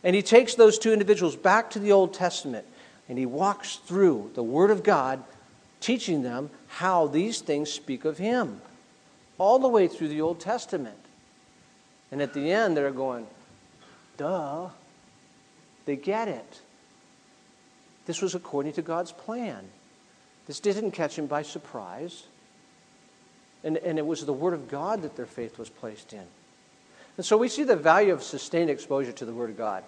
And 0.03 0.15
he 0.15 0.21
takes 0.21 0.53
those 0.53 0.77
two 0.77 0.93
individuals 0.93 1.35
back 1.35 1.71
to 1.71 1.79
the 1.79 1.93
Old 1.93 2.13
Testament 2.13 2.67
and 3.09 3.17
he 3.17 3.25
walks 3.25 3.77
through 3.77 4.33
the 4.35 4.43
Word 4.43 4.69
of 4.69 4.83
God 4.83 5.23
teaching 5.79 6.23
them 6.23 6.49
how 6.67 7.07
these 7.07 7.41
things 7.41 7.71
speak 7.71 8.05
of 8.05 8.17
him, 8.17 8.61
all 9.37 9.59
the 9.59 9.67
way 9.67 9.87
through 9.87 10.07
the 10.07 10.21
Old 10.21 10.39
Testament. 10.39 10.97
And 12.11 12.21
at 12.21 12.33
the 12.33 12.51
end, 12.51 12.75
they're 12.75 12.91
going, 12.91 13.27
duh. 14.17 14.69
They 15.85 15.95
get 15.95 16.27
it. 16.27 16.61
This 18.05 18.21
was 18.21 18.35
according 18.35 18.73
to 18.73 18.81
God's 18.81 19.11
plan. 19.11 19.63
This 20.45 20.59
didn't 20.59 20.91
catch 20.91 21.17
him 21.17 21.27
by 21.27 21.41
surprise. 21.43 22.23
And, 23.63 23.77
and 23.77 23.97
it 23.97 24.05
was 24.05 24.25
the 24.25 24.33
Word 24.33 24.53
of 24.53 24.69
God 24.69 25.01
that 25.01 25.15
their 25.15 25.25
faith 25.25 25.57
was 25.57 25.69
placed 25.69 26.13
in. 26.13 26.23
And 27.17 27.25
so 27.25 27.37
we 27.37 27.49
see 27.49 27.63
the 27.63 27.75
value 27.75 28.13
of 28.13 28.21
sustained 28.21 28.69
exposure 28.69 29.11
to 29.13 29.25
the 29.25 29.33
Word 29.33 29.49
of 29.49 29.57
God. 29.57 29.83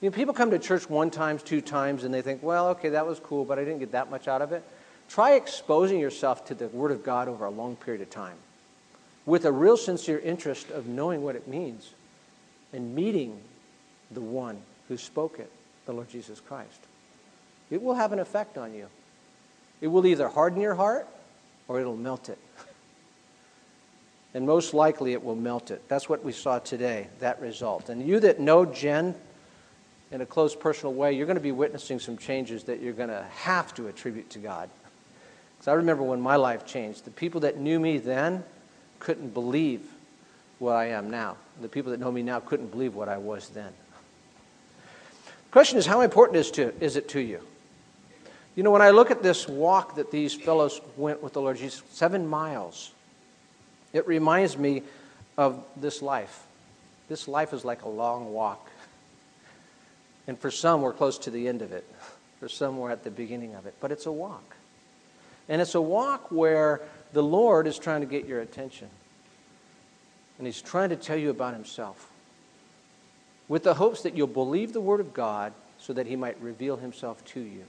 You 0.00 0.10
know, 0.10 0.16
people 0.16 0.34
come 0.34 0.50
to 0.50 0.58
church 0.58 0.88
one 0.88 1.10
times, 1.10 1.42
two 1.42 1.60
times, 1.60 2.04
and 2.04 2.12
they 2.12 2.22
think, 2.22 2.42
well, 2.42 2.68
okay, 2.68 2.90
that 2.90 3.06
was 3.06 3.20
cool, 3.20 3.44
but 3.44 3.58
I 3.58 3.64
didn't 3.64 3.80
get 3.80 3.92
that 3.92 4.10
much 4.10 4.28
out 4.28 4.42
of 4.42 4.52
it. 4.52 4.62
Try 5.08 5.34
exposing 5.34 6.00
yourself 6.00 6.46
to 6.46 6.54
the 6.54 6.68
Word 6.68 6.90
of 6.90 7.04
God 7.04 7.28
over 7.28 7.44
a 7.44 7.50
long 7.50 7.76
period 7.76 8.02
of 8.02 8.10
time 8.10 8.36
with 9.26 9.44
a 9.44 9.52
real 9.52 9.76
sincere 9.76 10.18
interest 10.18 10.70
of 10.70 10.86
knowing 10.86 11.22
what 11.22 11.36
it 11.36 11.48
means 11.48 11.90
and 12.72 12.94
meeting 12.94 13.40
the 14.10 14.20
one 14.20 14.58
who 14.88 14.96
spoke 14.96 15.38
it, 15.38 15.50
the 15.86 15.92
Lord 15.92 16.08
Jesus 16.08 16.40
Christ. 16.40 16.80
It 17.70 17.82
will 17.82 17.94
have 17.94 18.12
an 18.12 18.18
effect 18.18 18.58
on 18.58 18.74
you. 18.74 18.88
It 19.80 19.88
will 19.88 20.06
either 20.06 20.28
harden 20.28 20.60
your 20.60 20.74
heart 20.74 21.06
or 21.68 21.80
it'll 21.80 21.96
melt 21.96 22.28
it. 22.28 22.38
And 24.36 24.44
most 24.48 24.74
likely 24.74 25.12
it 25.12 25.22
will 25.22 25.36
melt 25.36 25.70
it. 25.70 25.88
That's 25.88 26.08
what 26.08 26.24
we 26.24 26.32
saw 26.32 26.58
today, 26.58 27.06
that 27.20 27.40
result. 27.40 27.88
And 27.88 28.04
you 28.04 28.18
that 28.18 28.40
know 28.40 28.64
Jen 28.64 29.14
in 30.10 30.20
a 30.22 30.26
close 30.26 30.56
personal 30.56 30.92
way, 30.92 31.12
you're 31.12 31.26
going 31.26 31.36
to 31.36 31.40
be 31.40 31.52
witnessing 31.52 32.00
some 32.00 32.18
changes 32.18 32.64
that 32.64 32.82
you're 32.82 32.94
going 32.94 33.10
to 33.10 33.24
have 33.30 33.72
to 33.74 33.86
attribute 33.86 34.30
to 34.30 34.40
God. 34.40 34.68
I 35.72 35.76
remember 35.76 36.02
when 36.02 36.20
my 36.20 36.36
life 36.36 36.66
changed. 36.66 37.04
The 37.04 37.10
people 37.10 37.40
that 37.40 37.56
knew 37.56 37.80
me 37.80 37.98
then 37.98 38.44
couldn't 38.98 39.32
believe 39.32 39.80
what 40.58 40.76
I 40.76 40.88
am 40.88 41.10
now. 41.10 41.36
The 41.60 41.68
people 41.68 41.92
that 41.92 42.00
know 42.00 42.12
me 42.12 42.22
now 42.22 42.40
couldn't 42.40 42.70
believe 42.70 42.94
what 42.94 43.08
I 43.08 43.16
was 43.16 43.48
then. 43.48 43.72
The 45.24 45.52
question 45.52 45.78
is, 45.78 45.86
how 45.86 46.00
important 46.00 46.36
is, 46.36 46.50
to, 46.52 46.74
is 46.82 46.96
it 46.96 47.08
to 47.10 47.20
you? 47.20 47.40
You 48.56 48.62
know, 48.62 48.70
when 48.70 48.82
I 48.82 48.90
look 48.90 49.10
at 49.10 49.22
this 49.22 49.48
walk 49.48 49.96
that 49.96 50.10
these 50.10 50.34
fellows 50.34 50.80
went 50.96 51.22
with 51.22 51.32
the 51.32 51.40
Lord 51.40 51.56
Jesus, 51.56 51.82
seven 51.90 52.26
miles, 52.26 52.92
it 53.92 54.06
reminds 54.06 54.58
me 54.58 54.82
of 55.38 55.64
this 55.76 56.02
life. 56.02 56.46
This 57.08 57.26
life 57.26 57.52
is 57.52 57.64
like 57.64 57.82
a 57.82 57.88
long 57.88 58.32
walk. 58.32 58.70
And 60.26 60.38
for 60.38 60.50
some, 60.50 60.82
we're 60.82 60.92
close 60.92 61.18
to 61.18 61.30
the 61.30 61.48
end 61.48 61.62
of 61.62 61.72
it. 61.72 61.84
For 62.40 62.48
some, 62.48 62.78
we're 62.78 62.90
at 62.90 63.04
the 63.04 63.10
beginning 63.10 63.54
of 63.54 63.66
it. 63.66 63.74
But 63.80 63.92
it's 63.92 64.06
a 64.06 64.12
walk. 64.12 64.56
And 65.48 65.60
it's 65.60 65.74
a 65.74 65.80
walk 65.80 66.30
where 66.30 66.80
the 67.12 67.22
Lord 67.22 67.66
is 67.66 67.78
trying 67.78 68.00
to 68.00 68.06
get 68.06 68.26
your 68.26 68.40
attention. 68.40 68.88
And 70.38 70.46
He's 70.46 70.62
trying 70.62 70.90
to 70.90 70.96
tell 70.96 71.16
you 71.16 71.30
about 71.30 71.54
Himself 71.54 72.10
with 73.48 73.62
the 73.62 73.74
hopes 73.74 74.02
that 74.02 74.16
you'll 74.16 74.26
believe 74.26 74.72
the 74.72 74.80
Word 74.80 75.00
of 75.00 75.12
God 75.12 75.52
so 75.78 75.92
that 75.92 76.06
He 76.06 76.16
might 76.16 76.40
reveal 76.40 76.76
Himself 76.76 77.24
to 77.26 77.40
you. 77.40 77.64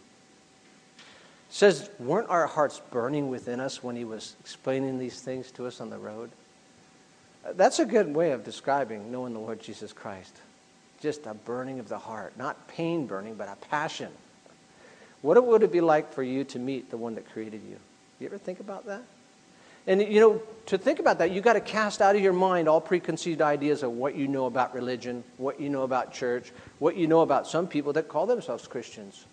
It 0.98 1.54
says, 1.54 1.90
weren't 2.00 2.30
our 2.30 2.48
hearts 2.48 2.82
burning 2.92 3.30
within 3.30 3.60
us 3.60 3.84
when 3.84 3.96
He 3.96 4.06
was 4.06 4.36
explaining 4.40 4.98
these 4.98 5.22
things 5.22 5.52
to 5.52 5.68
us 5.68 5.82
on 5.82 5.90
the 5.90 5.98
road? 5.98 6.32
That's 7.54 7.80
a 7.80 7.86
good 7.86 8.16
way 8.16 8.32
of 8.32 8.44
describing 8.44 9.12
knowing 9.12 9.34
the 9.34 9.40
Lord 9.40 9.62
Jesus 9.62 9.94
Christ. 9.94 10.36
Just 11.02 11.28
a 11.28 11.34
burning 11.34 11.80
of 11.80 11.88
the 11.88 12.00
heart. 12.00 12.36
Not 12.38 12.68
pain 12.68 13.06
burning, 13.06 13.36
but 13.36 13.48
a 13.48 13.56
passion 13.68 14.12
what 15.26 15.44
would 15.44 15.64
it 15.64 15.72
be 15.72 15.82
like 15.82 16.14
for 16.14 16.22
you 16.22 16.44
to 16.44 16.60
meet 16.60 16.92
the 16.92 16.98
one 16.98 17.16
that 17.16 17.28
created 17.32 17.62
you? 17.68 17.78
You 18.20 18.28
ever 18.28 18.38
think 18.38 18.60
about 18.60 18.86
that? 18.86 19.02
And, 19.88 20.00
you 20.02 20.20
know, 20.20 20.42
to 20.68 20.78
think 20.78 21.00
about 21.00 21.18
that, 21.18 21.32
you've 21.32 21.44
got 21.44 21.54
to 21.54 21.62
cast 21.62 22.00
out 22.00 22.16
of 22.16 22.22
your 22.22 22.32
mind 22.34 22.70
all 22.70 22.80
preconceived 22.80 23.42
ideas 23.42 23.82
of 23.82 23.92
what 23.92 24.16
you 24.16 24.28
know 24.28 24.46
about 24.46 24.76
religion, 24.76 25.24
what 25.38 25.60
you 25.60 25.70
know 25.70 25.82
about 25.82 26.14
church, 26.14 26.52
what 26.78 26.96
you 26.96 27.08
know 27.08 27.22
about 27.22 27.48
some 27.48 27.68
people 27.68 27.92
that 27.94 28.08
call 28.08 28.28
themselves 28.28 28.68
Christians. 28.68 29.26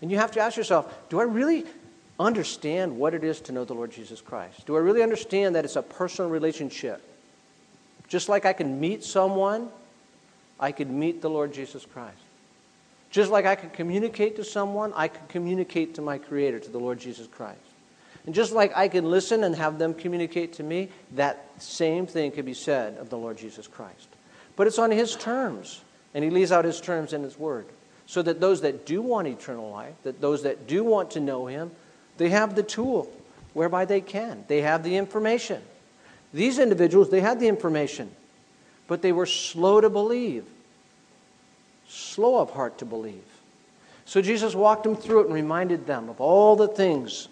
And 0.00 0.08
you 0.08 0.18
have 0.18 0.30
to 0.32 0.40
ask 0.40 0.56
yourself 0.56 0.92
do 1.08 1.18
I 1.18 1.24
really 1.24 1.64
understand 2.20 2.96
what 2.96 3.12
it 3.12 3.24
is 3.24 3.40
to 3.42 3.52
know 3.52 3.64
the 3.64 3.74
Lord 3.74 3.90
Jesus 3.90 4.20
Christ? 4.20 4.66
Do 4.66 4.76
I 4.76 4.80
really 4.80 5.02
understand 5.02 5.56
that 5.56 5.64
it's 5.64 5.76
a 5.76 5.82
personal 5.82 6.30
relationship? 6.30 7.02
Just 8.06 8.28
like 8.28 8.46
I 8.46 8.52
can 8.52 8.78
meet 8.78 9.02
someone, 9.02 9.68
I 10.60 10.70
could 10.70 10.90
meet 10.90 11.22
the 11.22 11.30
Lord 11.30 11.52
Jesus 11.52 11.84
Christ. 11.84 12.18
Just 13.10 13.30
like 13.30 13.46
I 13.46 13.54
can 13.54 13.70
communicate 13.70 14.36
to 14.36 14.44
someone, 14.44 14.92
I 14.94 15.08
can 15.08 15.26
communicate 15.28 15.94
to 15.94 16.02
my 16.02 16.18
Creator, 16.18 16.60
to 16.60 16.70
the 16.70 16.78
Lord 16.78 16.98
Jesus 16.98 17.26
Christ. 17.26 17.58
And 18.26 18.34
just 18.34 18.52
like 18.52 18.76
I 18.76 18.88
can 18.88 19.10
listen 19.10 19.44
and 19.44 19.54
have 19.56 19.78
them 19.78 19.94
communicate 19.94 20.54
to 20.54 20.62
me, 20.62 20.90
that 21.12 21.46
same 21.58 22.06
thing 22.06 22.30
can 22.30 22.44
be 22.44 22.52
said 22.52 22.98
of 22.98 23.08
the 23.08 23.16
Lord 23.16 23.38
Jesus 23.38 23.66
Christ. 23.66 24.08
But 24.56 24.66
it's 24.66 24.78
on 24.78 24.90
His 24.90 25.16
terms, 25.16 25.80
and 26.12 26.22
He 26.22 26.30
lays 26.30 26.52
out 26.52 26.66
His 26.66 26.80
terms 26.80 27.14
in 27.14 27.22
His 27.22 27.38
Word. 27.38 27.66
So 28.06 28.20
that 28.22 28.40
those 28.40 28.60
that 28.62 28.84
do 28.84 29.00
want 29.00 29.28
eternal 29.28 29.70
life, 29.70 29.94
that 30.02 30.20
those 30.20 30.42
that 30.42 30.66
do 30.66 30.84
want 30.84 31.12
to 31.12 31.20
know 31.20 31.46
Him, 31.46 31.70
they 32.18 32.28
have 32.28 32.54
the 32.54 32.62
tool 32.62 33.10
whereby 33.54 33.86
they 33.86 34.00
can. 34.00 34.44
They 34.48 34.60
have 34.60 34.82
the 34.82 34.96
information. 34.96 35.62
These 36.34 36.58
individuals, 36.58 37.10
they 37.10 37.20
had 37.20 37.40
the 37.40 37.48
information, 37.48 38.10
but 38.86 39.00
they 39.00 39.12
were 39.12 39.26
slow 39.26 39.80
to 39.80 39.88
believe, 39.88 40.44
slow 41.88 42.38
of 42.38 42.50
heart 42.50 42.78
to 42.78 42.84
believe. 42.84 43.24
So 44.04 44.22
Jesus 44.22 44.54
walked 44.54 44.84
them 44.84 44.96
through 44.96 45.20
it 45.20 45.26
and 45.26 45.34
reminded 45.34 45.86
them 45.86 46.08
of 46.08 46.20
all 46.20 46.56
the 46.56 46.68
things. 46.68 47.28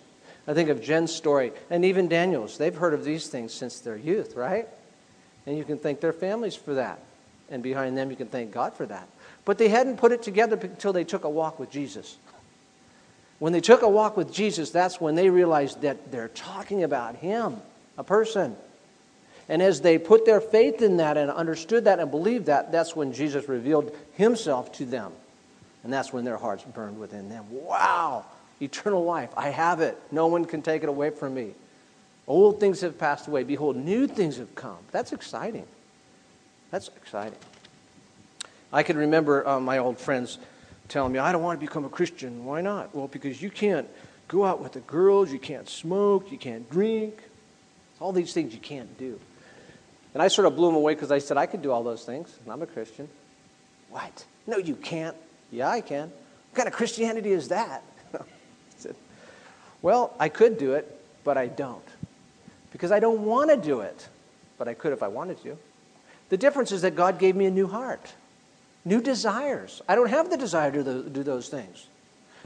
I 0.48 0.54
think 0.54 0.68
of 0.68 0.82
Jen's 0.82 1.14
story 1.14 1.52
and 1.70 1.84
even 1.84 2.08
Daniel's. 2.08 2.58
They've 2.58 2.75
heard 2.75 2.94
of 2.94 3.04
these 3.04 3.28
things 3.28 3.52
since 3.52 3.80
their 3.80 3.96
youth, 3.96 4.34
right? 4.36 4.68
And 5.46 5.56
you 5.56 5.64
can 5.64 5.78
thank 5.78 6.00
their 6.00 6.12
families 6.12 6.56
for 6.56 6.75
that. 6.75 6.98
And 7.48 7.62
behind 7.62 7.96
them, 7.96 8.10
you 8.10 8.16
can 8.16 8.26
thank 8.26 8.52
God 8.52 8.75
for 8.75 8.86
that. 8.86 9.08
But 9.44 9.58
they 9.58 9.68
hadn't 9.68 9.98
put 9.98 10.12
it 10.12 10.22
together 10.22 10.58
until 10.60 10.92
they 10.92 11.04
took 11.04 11.25
a 11.25 11.30
walk 11.30 11.60
with 11.60 11.70
Jesus. 11.70 12.16
When 13.38 13.52
they 13.52 13.60
took 13.60 13.82
a 13.82 13.88
walk 13.88 14.16
with 14.16 14.32
Jesus, 14.32 14.70
that's 14.70 15.00
when 15.00 15.14
they 15.14 15.30
realized 15.30 15.82
that 15.82 16.10
they're 16.10 16.28
talking 16.28 16.82
about 16.82 17.16
Him, 17.16 17.56
a 17.96 18.04
person. 18.04 18.56
And 19.49 19.62
as 19.62 19.81
they 19.81 19.99
put 19.99 20.26
their 20.26 20.41
faith 20.41 20.83
in 20.83 20.97
that 20.97 21.17
and 21.17 21.31
understood 21.31 21.85
that 21.85 22.00
and 22.00 22.11
believed 22.11 22.47
that, 22.47 22.73
that's 22.73 22.97
when 22.97 23.12
Jesus 23.12 23.49
revealed 23.49 23.97
himself 24.15 24.73
to 24.73 24.85
them. 24.85 25.12
And 25.85 25.93
that's 25.93 26.12
when 26.12 26.25
their 26.25 26.37
hearts 26.37 26.65
burned 26.65 26.99
within 26.99 27.29
them. 27.29 27.45
Wow, 27.50 28.25
eternal 28.61 29.05
life. 29.05 29.31
I 29.37 29.50
have 29.50 29.81
it. 29.81 29.97
No 30.11 30.26
one 30.26 30.45
can 30.45 30.62
take 30.62 30.83
it 30.83 30.88
away 30.88 31.11
from 31.11 31.35
me. 31.35 31.55
Old 32.26 32.59
things 32.59 32.81
have 32.81 32.99
passed 32.99 33.29
away. 33.29 33.45
Behold, 33.45 33.76
new 33.76 34.09
things 34.09 34.38
have 34.38 34.53
come. 34.57 34.79
That's 34.91 35.12
exciting. 35.12 35.67
That's 36.73 36.88
exciting. 36.97 37.38
I 38.73 38.83
can 38.83 38.97
remember 38.97 39.47
uh, 39.47 39.61
my 39.61 39.79
old 39.79 39.99
friends 39.99 40.38
telling 40.88 41.12
me, 41.12 41.21
I 41.21 41.31
don't 41.31 41.43
want 41.43 41.61
to 41.61 41.65
become 41.65 41.85
a 41.85 41.88
Christian. 41.88 42.45
Why 42.45 42.61
not? 42.61 42.95
Well, 42.95 43.07
because 43.07 43.41
you 43.41 43.50
can't 43.50 43.88
go 44.26 44.45
out 44.45 44.61
with 44.61 44.73
the 44.73 44.81
girls, 44.81 45.33
you 45.33 45.38
can't 45.38 45.69
smoke, 45.69 46.33
you 46.33 46.38
can't 46.38 46.69
drink. 46.69 47.23
All 48.00 48.12
these 48.12 48.33
things 48.33 48.53
you 48.53 48.61
can't 48.61 48.99
do. 48.99 49.21
And 50.16 50.23
I 50.23 50.28
sort 50.28 50.46
of 50.46 50.56
blew 50.56 50.70
him 50.70 50.76
away 50.76 50.94
because 50.94 51.12
I 51.12 51.18
said, 51.18 51.37
I 51.37 51.44
could 51.44 51.61
do 51.61 51.70
all 51.70 51.82
those 51.82 52.02
things, 52.02 52.35
and 52.42 52.50
I'm 52.50 52.62
a 52.62 52.66
Christian. 52.66 53.06
What? 53.90 54.25
No, 54.46 54.56
you 54.56 54.75
can't. 54.75 55.14
Yeah, 55.52 55.68
I 55.68 55.82
can. 55.82 56.04
What 56.08 56.54
kind 56.54 56.66
of 56.66 56.73
Christianity 56.73 57.32
is 57.32 57.49
that? 57.49 57.82
I 58.14 58.25
said, 58.78 58.96
Well, 59.82 60.14
I 60.18 60.30
could 60.30 60.56
do 60.56 60.73
it, 60.73 60.90
but 61.23 61.37
I 61.37 61.49
don't. 61.49 61.85
Because 62.73 62.92
I 62.92 62.99
don't 62.99 63.26
want 63.26 63.50
to 63.50 63.58
do 63.58 63.80
it, 63.80 64.08
but 64.56 64.68
I 64.68 64.73
could 64.73 64.94
if 64.94 65.02
I 65.02 65.08
wanted 65.08 65.42
to. 65.42 65.58
The 66.30 66.38
difference 66.38 66.73
is 66.73 66.80
that 66.80 66.96
God 66.96 67.18
gave 67.18 67.37
me 67.37 67.44
a 67.44 67.50
new 67.50 67.66
heart, 67.66 68.14
new 68.87 69.02
desires. 69.02 69.82
I 69.87 69.96
don't 69.96 70.08
have 70.08 70.30
the 70.30 70.38
desire 70.38 70.73
to 70.73 71.11
do 71.11 71.25
those 71.25 71.50
things. 71.50 71.88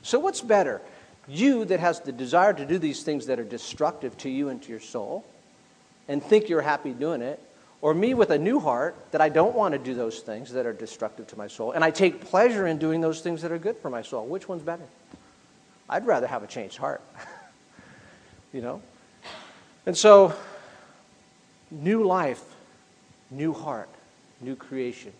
So, 0.02 0.18
what's 0.18 0.40
better? 0.40 0.82
You 1.28 1.64
that 1.66 1.78
has 1.78 2.00
the 2.00 2.10
desire 2.10 2.52
to 2.52 2.66
do 2.66 2.78
these 2.78 3.04
things 3.04 3.26
that 3.26 3.38
are 3.38 3.44
destructive 3.44 4.18
to 4.18 4.28
you 4.28 4.48
and 4.48 4.60
to 4.60 4.70
your 4.70 4.80
soul, 4.80 5.24
and 6.08 6.20
think 6.20 6.48
you're 6.48 6.62
happy 6.62 6.90
doing 6.90 7.22
it, 7.22 7.40
or 7.82 7.94
me 7.94 8.14
with 8.14 8.30
a 8.30 8.38
new 8.38 8.60
heart 8.60 8.94
that 9.12 9.20
I 9.20 9.28
don't 9.28 9.54
want 9.54 9.72
to 9.72 9.78
do 9.78 9.94
those 9.94 10.20
things 10.20 10.52
that 10.52 10.66
are 10.66 10.72
destructive 10.72 11.26
to 11.28 11.38
my 11.38 11.48
soul, 11.48 11.72
and 11.72 11.82
I 11.82 11.90
take 11.90 12.20
pleasure 12.20 12.66
in 12.66 12.78
doing 12.78 13.00
those 13.00 13.20
things 13.20 13.42
that 13.42 13.52
are 13.52 13.58
good 13.58 13.76
for 13.76 13.90
my 13.90 14.02
soul. 14.02 14.26
Which 14.26 14.48
one's 14.48 14.62
better? 14.62 14.84
I'd 15.88 16.06
rather 16.06 16.26
have 16.26 16.42
a 16.42 16.46
changed 16.46 16.76
heart. 16.76 17.02
you 18.52 18.60
know? 18.60 18.82
And 19.86 19.96
so, 19.96 20.34
new 21.70 22.04
life, 22.04 22.42
new 23.30 23.52
heart, 23.52 23.88
new 24.40 24.56
creation. 24.56 25.12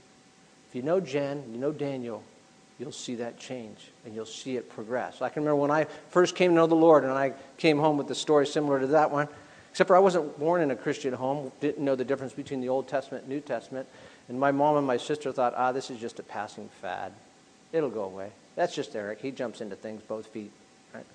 If 0.68 0.76
you 0.76 0.82
know 0.82 1.00
Jen, 1.00 1.44
you 1.52 1.58
know 1.58 1.72
Daniel, 1.72 2.22
you'll 2.78 2.92
see 2.92 3.16
that 3.16 3.38
change 3.38 3.90
and 4.04 4.14
you'll 4.14 4.26
see 4.26 4.56
it 4.56 4.70
progress. 4.70 5.20
I 5.22 5.28
can 5.28 5.42
remember 5.42 5.60
when 5.60 5.70
I 5.70 5.84
first 6.10 6.34
came 6.34 6.52
to 6.52 6.54
know 6.54 6.66
the 6.66 6.74
Lord 6.74 7.04
and 7.04 7.12
I 7.12 7.34
came 7.58 7.78
home 7.78 7.96
with 7.96 8.10
a 8.10 8.14
story 8.14 8.46
similar 8.46 8.80
to 8.80 8.86
that 8.88 9.10
one. 9.10 9.28
Except 9.70 9.88
for 9.88 9.96
I 9.96 10.00
wasn't 10.00 10.38
born 10.38 10.62
in 10.62 10.70
a 10.70 10.76
Christian 10.76 11.14
home, 11.14 11.52
didn't 11.60 11.84
know 11.84 11.94
the 11.94 12.04
difference 12.04 12.32
between 12.32 12.60
the 12.60 12.68
Old 12.68 12.88
Testament 12.88 13.24
and 13.24 13.32
New 13.32 13.40
Testament. 13.40 13.86
And 14.28 14.38
my 14.38 14.50
mom 14.50 14.76
and 14.76 14.86
my 14.86 14.96
sister 14.96 15.32
thought, 15.32 15.54
ah, 15.56 15.72
this 15.72 15.90
is 15.90 15.98
just 16.00 16.18
a 16.18 16.22
passing 16.22 16.68
fad. 16.80 17.12
It'll 17.72 17.90
go 17.90 18.04
away. 18.04 18.30
That's 18.56 18.74
just 18.74 18.94
Eric. 18.96 19.20
He 19.20 19.30
jumps 19.30 19.60
into 19.60 19.76
things 19.76 20.02
both 20.02 20.26
feet. 20.26 20.50
Right? 20.92 21.06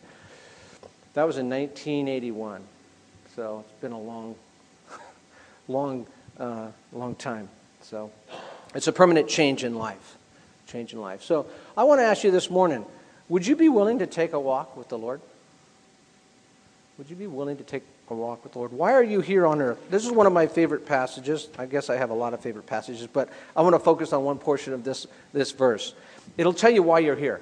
That 1.13 1.27
was 1.27 1.37
in 1.37 1.49
1981. 1.49 2.61
So 3.35 3.65
it's 3.67 3.81
been 3.81 3.91
a 3.91 3.99
long, 3.99 4.35
long, 5.67 6.07
uh, 6.39 6.67
long 6.93 7.15
time. 7.15 7.49
So 7.81 8.11
it's 8.73 8.87
a 8.87 8.93
permanent 8.93 9.27
change 9.27 9.63
in 9.63 9.75
life. 9.75 10.17
Change 10.67 10.93
in 10.93 11.01
life. 11.01 11.23
So 11.23 11.45
I 11.77 11.83
want 11.83 11.99
to 11.99 12.03
ask 12.03 12.23
you 12.23 12.31
this 12.31 12.49
morning 12.49 12.85
would 13.27 13.45
you 13.45 13.55
be 13.55 13.69
willing 13.69 13.99
to 13.99 14.07
take 14.07 14.33
a 14.33 14.39
walk 14.39 14.77
with 14.77 14.89
the 14.89 14.97
Lord? 14.97 15.19
Would 16.97 17.09
you 17.09 17.15
be 17.15 17.27
willing 17.27 17.57
to 17.57 17.63
take 17.63 17.83
a 18.09 18.13
walk 18.13 18.43
with 18.43 18.53
the 18.53 18.59
Lord. 18.59 18.71
Why 18.71 18.93
are 18.93 19.03
you 19.03 19.21
here 19.21 19.47
on 19.47 19.61
earth? 19.61 19.79
This 19.89 20.05
is 20.05 20.11
one 20.11 20.27
of 20.27 20.33
my 20.33 20.47
favorite 20.47 20.85
passages. 20.85 21.49
I 21.57 21.65
guess 21.65 21.89
I 21.89 21.95
have 21.95 22.11
a 22.11 22.13
lot 22.13 22.33
of 22.33 22.39
favorite 22.39 22.67
passages, 22.67 23.07
but 23.11 23.29
I 23.55 23.61
want 23.61 23.73
to 23.73 23.79
focus 23.79 24.13
on 24.13 24.23
one 24.23 24.37
portion 24.37 24.73
of 24.73 24.83
this, 24.83 25.07
this 25.33 25.51
verse. 25.51 25.93
It'll 26.37 26.53
tell 26.53 26.69
you 26.69 26.83
why 26.83 26.99
you're 26.99 27.15
here, 27.15 27.41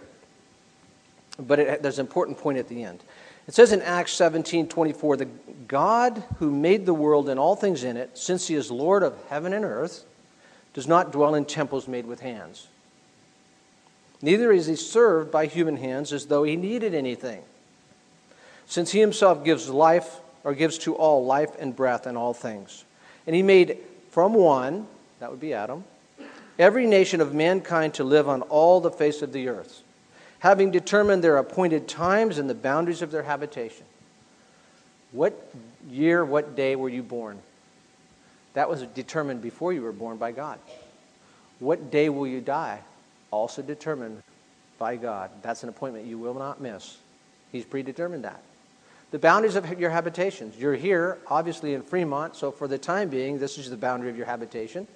but 1.37 1.59
it, 1.59 1.83
there's 1.83 1.99
an 1.99 2.05
important 2.05 2.37
point 2.37 2.57
at 2.57 2.69
the 2.69 2.83
end. 2.83 3.03
It 3.47 3.53
says 3.53 3.73
in 3.73 3.81
Acts 3.81 4.13
17 4.13 4.69
24, 4.69 5.17
the 5.17 5.25
God 5.67 6.23
who 6.39 6.49
made 6.49 6.85
the 6.85 6.93
world 6.93 7.27
and 7.27 7.39
all 7.39 7.55
things 7.55 7.83
in 7.83 7.97
it, 7.97 8.17
since 8.17 8.47
he 8.47 8.55
is 8.55 8.71
Lord 8.71 9.03
of 9.03 9.17
heaven 9.27 9.51
and 9.51 9.65
earth, 9.65 10.05
does 10.73 10.87
not 10.87 11.11
dwell 11.11 11.35
in 11.35 11.43
temples 11.43 11.87
made 11.87 12.05
with 12.05 12.21
hands. 12.21 12.67
Neither 14.21 14.53
is 14.53 14.67
he 14.67 14.77
served 14.77 15.29
by 15.29 15.47
human 15.47 15.75
hands 15.75 16.13
as 16.13 16.27
though 16.27 16.43
he 16.43 16.55
needed 16.55 16.95
anything. 16.95 17.43
Since 18.65 18.93
he 18.93 19.01
himself 19.01 19.43
gives 19.43 19.69
life 19.69 20.21
or 20.43 20.53
gives 20.53 20.77
to 20.79 20.95
all 20.95 21.25
life 21.25 21.51
and 21.59 21.75
breath 21.75 22.05
and 22.05 22.17
all 22.17 22.33
things. 22.33 22.83
And 23.25 23.35
he 23.35 23.43
made 23.43 23.77
from 24.11 24.33
one, 24.33 24.87
that 25.19 25.31
would 25.31 25.39
be 25.39 25.53
Adam, 25.53 25.83
every 26.59 26.85
nation 26.85 27.21
of 27.21 27.33
mankind 27.33 27.95
to 27.95 28.03
live 28.03 28.27
on 28.27 28.41
all 28.43 28.81
the 28.81 28.91
face 28.91 29.21
of 29.21 29.33
the 29.33 29.47
earth, 29.47 29.81
having 30.39 30.71
determined 30.71 31.23
their 31.23 31.37
appointed 31.37 31.87
times 31.87 32.37
and 32.37 32.49
the 32.49 32.55
boundaries 32.55 33.01
of 33.01 33.11
their 33.11 33.23
habitation. 33.23 33.85
What 35.11 35.53
year, 35.89 36.25
what 36.25 36.55
day 36.55 36.75
were 36.75 36.89
you 36.89 37.03
born? 37.03 37.39
That 38.53 38.69
was 38.69 38.83
determined 38.83 39.41
before 39.41 39.73
you 39.73 39.81
were 39.81 39.91
born 39.91 40.17
by 40.17 40.31
God. 40.31 40.59
What 41.59 41.91
day 41.91 42.09
will 42.09 42.27
you 42.27 42.41
die? 42.41 42.81
Also 43.31 43.61
determined 43.61 44.21
by 44.77 44.95
God. 44.95 45.31
That's 45.41 45.63
an 45.63 45.69
appointment 45.69 46.05
you 46.05 46.17
will 46.17 46.33
not 46.33 46.59
miss. 46.59 46.97
He's 47.51 47.65
predetermined 47.65 48.25
that 48.25 48.41
the 49.13 49.19
boundaries 49.19 49.55
of 49.55 49.79
your 49.79 49.91
habitations. 49.91 50.57
You're 50.57 50.73
here, 50.73 51.19
obviously, 51.27 51.75
in 51.75 51.83
Fremont, 51.83 52.35
so 52.35 52.51
for 52.51 52.67
the 52.67 52.79
time 52.79 53.09
being, 53.09 53.37
this 53.37 53.59
is 53.59 53.69
the 53.69 53.77
boundary 53.77 54.09
of 54.09 54.17
your 54.17 54.25
habitation. 54.25 54.87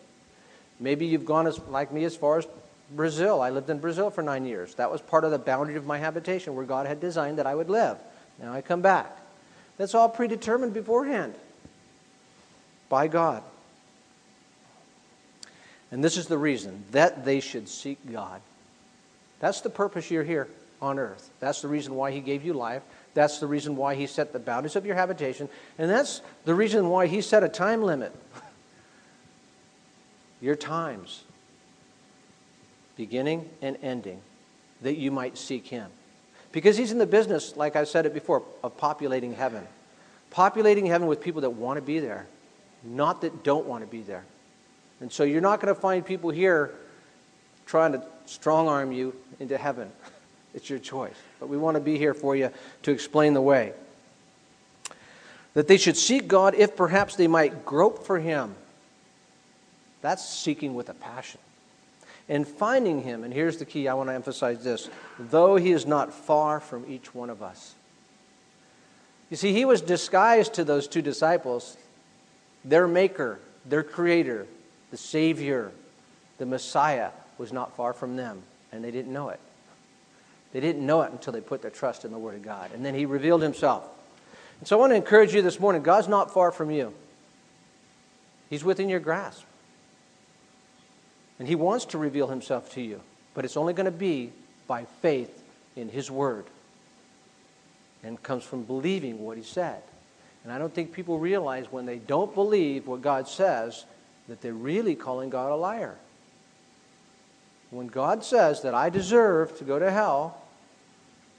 Maybe 0.80 1.06
you've 1.06 1.23
gone, 1.23 1.45
as, 1.45 1.60
like 1.69 1.91
me, 1.91 2.03
as 2.03 2.15
far 2.15 2.39
as 2.39 2.47
Brazil. 2.95 3.43
I 3.43 3.51
lived 3.51 3.69
in 3.69 3.77
Brazil 3.77 4.10
for 4.10 4.23
nine 4.23 4.47
years. 4.47 4.73
That 4.73 4.91
was 4.91 5.01
part 5.01 5.23
of 5.23 5.30
the 5.30 5.38
boundary 5.38 5.75
of 5.75 5.86
my 5.86 5.99
habitation 5.99 6.56
where 6.56 6.65
God 6.65 6.88
had 6.88 6.99
designed 6.99 7.38
that 7.38 7.45
I 7.45 7.53
would 7.53 7.69
live. 7.69 7.99
Now 8.41 8.53
I 8.53 8.62
come 8.62 8.82
back. 8.82 9.15
That's 9.77 9.93
all 9.93 10.10
predetermined 10.10 10.73
beforehand 10.73 11.36
by 12.89 13.10
God. 13.10 13.43
And 15.91 16.03
this 16.03 16.17
is 16.17 16.25
the 16.25 16.39
reason 16.39 16.86
that 16.89 17.23
they 17.23 17.39
should 17.39 17.69
seek 17.69 17.99
God. 18.12 18.41
That's 19.39 19.62
the 19.62 19.69
purpose 19.69 20.10
you're 20.10 20.23
here 20.23 20.47
on 20.82 20.97
earth. 20.97 21.30
That's 21.39 21.62
the 21.62 21.67
reason 21.67 21.93
why 21.93 22.12
He 22.12 22.19
gave 22.19 22.43
you 22.43 22.53
life. 22.53 22.82
That's 23.17 23.39
the 23.39 23.47
reason 23.47 23.75
why 23.75 23.95
he 23.95 24.06
set 24.06 24.32
the 24.32 24.38
boundaries 24.38 24.75
of 24.75 24.86
your 24.86 24.93
habitation. 24.93 25.49
And 25.80 25.89
that's 25.89 26.21
the 26.45 26.53
reason 26.53 26.88
why 26.88 27.08
he 27.08 27.21
set 27.21 27.43
a 27.43 27.49
time 27.49 27.82
limit. 27.82 28.13
your 30.39 30.56
times, 30.56 31.23
beginning 32.95 33.49
and 33.60 33.75
ending, 33.82 34.21
that 34.84 34.97
you 34.97 35.10
might 35.10 35.36
seek 35.36 35.65
him. 35.65 35.89
Because 36.51 36.77
he's 36.77 36.91
in 36.91 36.99
the 36.99 37.08
business, 37.08 37.58
like 37.58 37.75
I 37.75 37.86
said 37.86 38.06
it 38.06 38.13
before, 38.13 38.43
of 38.63 38.77
populating 38.77 39.34
heaven. 39.34 39.65
populating 40.30 40.86
heaven 40.86 41.08
with 41.08 41.19
people 41.19 41.41
that 41.41 41.49
want 41.49 41.77
to 41.77 41.82
be 41.82 41.97
there, 41.97 42.27
not 42.84 43.21
that 43.21 43.43
don't 43.43 43.65
want 43.65 43.84
to 43.84 43.89
be 43.89 44.03
there. 44.03 44.25
And 45.01 45.12
so 45.12 45.23
you're 45.23 45.41
not 45.41 45.60
going 45.60 45.73
to 45.73 45.82
find 45.82 46.06
people 46.06 46.30
here 46.30 46.75
trying 47.65 47.93
to 47.93 48.03
strong 48.27 48.67
arm 48.67 48.91
you 48.91 49.15
into 49.39 49.58
heaven. 49.58 49.91
It's 50.54 50.70
your 50.70 50.80
choice. 50.80 51.16
But 51.40 51.50
we 51.50 51.58
want 51.58 51.76
to 51.76 51.82
be 51.82 51.98
here 51.98 52.14
for 52.14 52.36
you 52.36 52.52
to 52.84 52.92
explain 52.92 53.34
the 53.34 53.42
way. 53.42 53.74
That 55.54 55.68
they 55.68 55.78
should 55.78 55.98
seek 55.98 56.28
God 56.28 56.56
if 56.56 56.76
perhaps 56.76 57.16
they 57.16 57.28
might 57.28 57.66
grope 57.66 58.06
for 58.06 58.20
Him. 58.20 58.56
That's 60.02 60.28
seeking 60.28 60.76
with 60.76 60.90
a 60.90 60.94
passion. 60.94 61.40
And 62.30 62.48
finding 62.48 63.04
Him, 63.04 63.24
and 63.24 63.34
here's 63.34 63.58
the 63.58 63.66
key 63.66 63.88
I 63.88 63.94
want 63.94 64.10
to 64.10 64.14
emphasize 64.14 64.64
this 64.64 64.90
though 65.18 65.56
He 65.56 65.72
is 65.72 65.86
not 65.86 66.14
far 66.14 66.60
from 66.60 66.86
each 66.88 67.14
one 67.14 67.30
of 67.30 67.42
us. 67.42 67.74
You 69.30 69.38
see, 69.38 69.54
He 69.54 69.66
was 69.66 69.82
disguised 69.82 70.54
to 70.56 70.64
those 70.64 70.88
two 70.88 71.02
disciples, 71.02 71.78
their 72.64 72.88
Maker, 72.88 73.40
their 73.66 73.84
Creator, 73.84 74.48
the 74.92 74.98
Savior, 74.98 75.72
the 76.38 76.46
Messiah 76.46 77.10
was 77.38 77.52
not 77.52 77.76
far 77.76 77.94
from 77.94 78.16
them, 78.16 78.44
and 78.72 78.84
they 78.84 78.92
didn't 78.92 79.14
know 79.14 79.30
it. 79.30 79.40
They 80.54 80.60
didn't 80.60 80.86
know 80.86 81.02
it 81.02 81.12
until 81.12 81.34
they 81.34 81.42
put 81.42 81.62
their 81.62 81.72
trust 81.72 82.06
in 82.06 82.12
the 82.12 82.18
Word 82.18 82.36
of 82.36 82.42
God. 82.42 82.72
And 82.74 82.86
then 82.86 82.96
He 82.96 83.06
revealed 83.06 83.42
Himself. 83.42 83.88
And 84.60 84.68
so 84.68 84.78
I 84.78 84.80
want 84.80 84.92
to 84.92 84.96
encourage 84.96 85.34
you 85.34 85.42
this 85.42 85.60
morning 85.60 85.84
God's 85.84 86.08
not 86.08 86.34
far 86.34 86.52
from 86.52 86.72
you, 86.72 86.94
He's 88.50 88.64
within 88.64 88.90
your 88.90 89.00
grasp. 89.00 89.44
And 91.40 91.48
He 91.48 91.56
wants 91.56 91.86
to 91.86 91.98
reveal 91.98 92.28
Himself 92.28 92.74
to 92.74 92.82
you, 92.82 93.02
but 93.34 93.46
it's 93.46 93.58
only 93.58 93.74
going 93.74 93.86
to 93.86 93.92
be 93.92 94.32
by 94.68 94.86
faith 95.02 95.44
in 95.76 95.90
His 95.90 96.10
Word. 96.10 96.46
And 98.04 98.22
comes 98.22 98.44
from 98.44 98.64
believing 98.64 99.24
what 99.24 99.38
He 99.38 99.44
said. 99.44 99.82
And 100.44 100.54
I 100.54 100.60
don't 100.60 100.74
think 100.74 100.94
people 100.94 101.20
realize 101.20 101.66
when 101.72 101.86
they 101.86 101.98
don't 101.98 102.34
believe 102.34 102.88
what 102.88 103.02
God 103.02 103.28
says 103.28 103.86
that 104.28 104.42
they're 104.42 104.54
really 104.54 104.96
calling 104.96 105.30
God 105.30 105.52
a 105.52 105.56
liar. 105.56 105.96
When 107.69 107.88
God 107.88 108.23
says 108.23 108.62
that 108.62 108.73
I 108.73 108.89
deserve 108.89 109.58
to 109.58 109.63
go 109.63 109.77
to 109.77 109.91
hell 109.91 110.41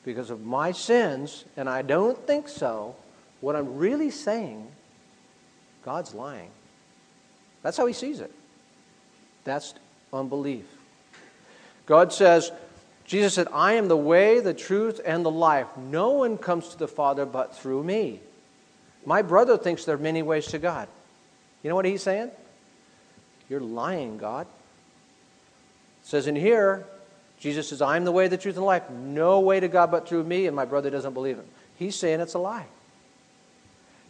because 0.04 0.30
of 0.30 0.44
my 0.44 0.72
sins, 0.72 1.44
and 1.56 1.68
I 1.68 1.82
don't 1.82 2.18
think 2.26 2.48
so, 2.48 2.96
what 3.40 3.56
I'm 3.56 3.76
really 3.76 4.10
saying, 4.10 4.68
God's 5.84 6.14
lying. 6.14 6.50
That's 7.62 7.76
how 7.76 7.86
he 7.86 7.92
sees 7.92 8.20
it. 8.20 8.32
That's 9.44 9.74
unbelief. 10.12 10.66
God 11.86 12.12
says, 12.12 12.52
Jesus 13.06 13.34
said, 13.34 13.48
I 13.52 13.74
am 13.74 13.88
the 13.88 13.96
way, 13.96 14.40
the 14.40 14.52
truth, 14.52 15.00
and 15.04 15.24
the 15.24 15.30
life. 15.30 15.66
No 15.76 16.10
one 16.10 16.36
comes 16.36 16.68
to 16.68 16.78
the 16.78 16.88
Father 16.88 17.24
but 17.24 17.56
through 17.56 17.82
me. 17.82 18.20
My 19.06 19.22
brother 19.22 19.56
thinks 19.56 19.86
there 19.86 19.94
are 19.94 19.98
many 19.98 20.22
ways 20.22 20.48
to 20.48 20.58
God. 20.58 20.88
You 21.62 21.70
know 21.70 21.76
what 21.76 21.86
he's 21.86 22.02
saying? 22.02 22.30
You're 23.48 23.60
lying, 23.60 24.18
God. 24.18 24.46
Says 26.08 26.26
in 26.26 26.36
here, 26.36 26.86
Jesus 27.38 27.68
says, 27.68 27.82
I'm 27.82 28.06
the 28.06 28.12
way, 28.12 28.28
the 28.28 28.38
truth, 28.38 28.56
and 28.56 28.64
life. 28.64 28.88
No 28.88 29.40
way 29.40 29.60
to 29.60 29.68
God 29.68 29.90
but 29.90 30.08
through 30.08 30.24
me, 30.24 30.46
and 30.46 30.56
my 30.56 30.64
brother 30.64 30.88
doesn't 30.88 31.12
believe 31.12 31.36
him. 31.36 31.44
He's 31.76 31.96
saying 31.96 32.20
it's 32.20 32.32
a 32.32 32.38
lie. 32.38 32.64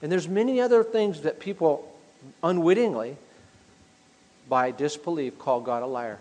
And 0.01 0.13
there's 0.13 0.29
many 0.29 0.61
other 0.61 0.85
things 0.85 1.23
that 1.23 1.41
people 1.41 1.93
unwittingly, 2.41 3.17
by 4.49 4.71
disbelief, 4.71 5.41
call 5.41 5.61
God 5.61 5.83
a 5.83 5.87
liar. 5.87 6.21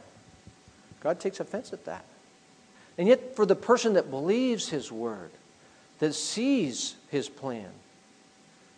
God 0.99 1.19
takes 1.19 1.39
offense 1.39 1.71
at 1.71 1.85
that. 1.85 2.03
And 2.97 3.07
yet, 3.07 3.35
for 3.35 3.45
the 3.45 3.55
person 3.55 3.93
that 3.93 4.09
believes 4.09 4.69
his 4.69 4.91
word, 4.91 5.29
that 5.99 6.15
sees 6.15 6.95
his 7.11 7.29
plan, 7.29 7.69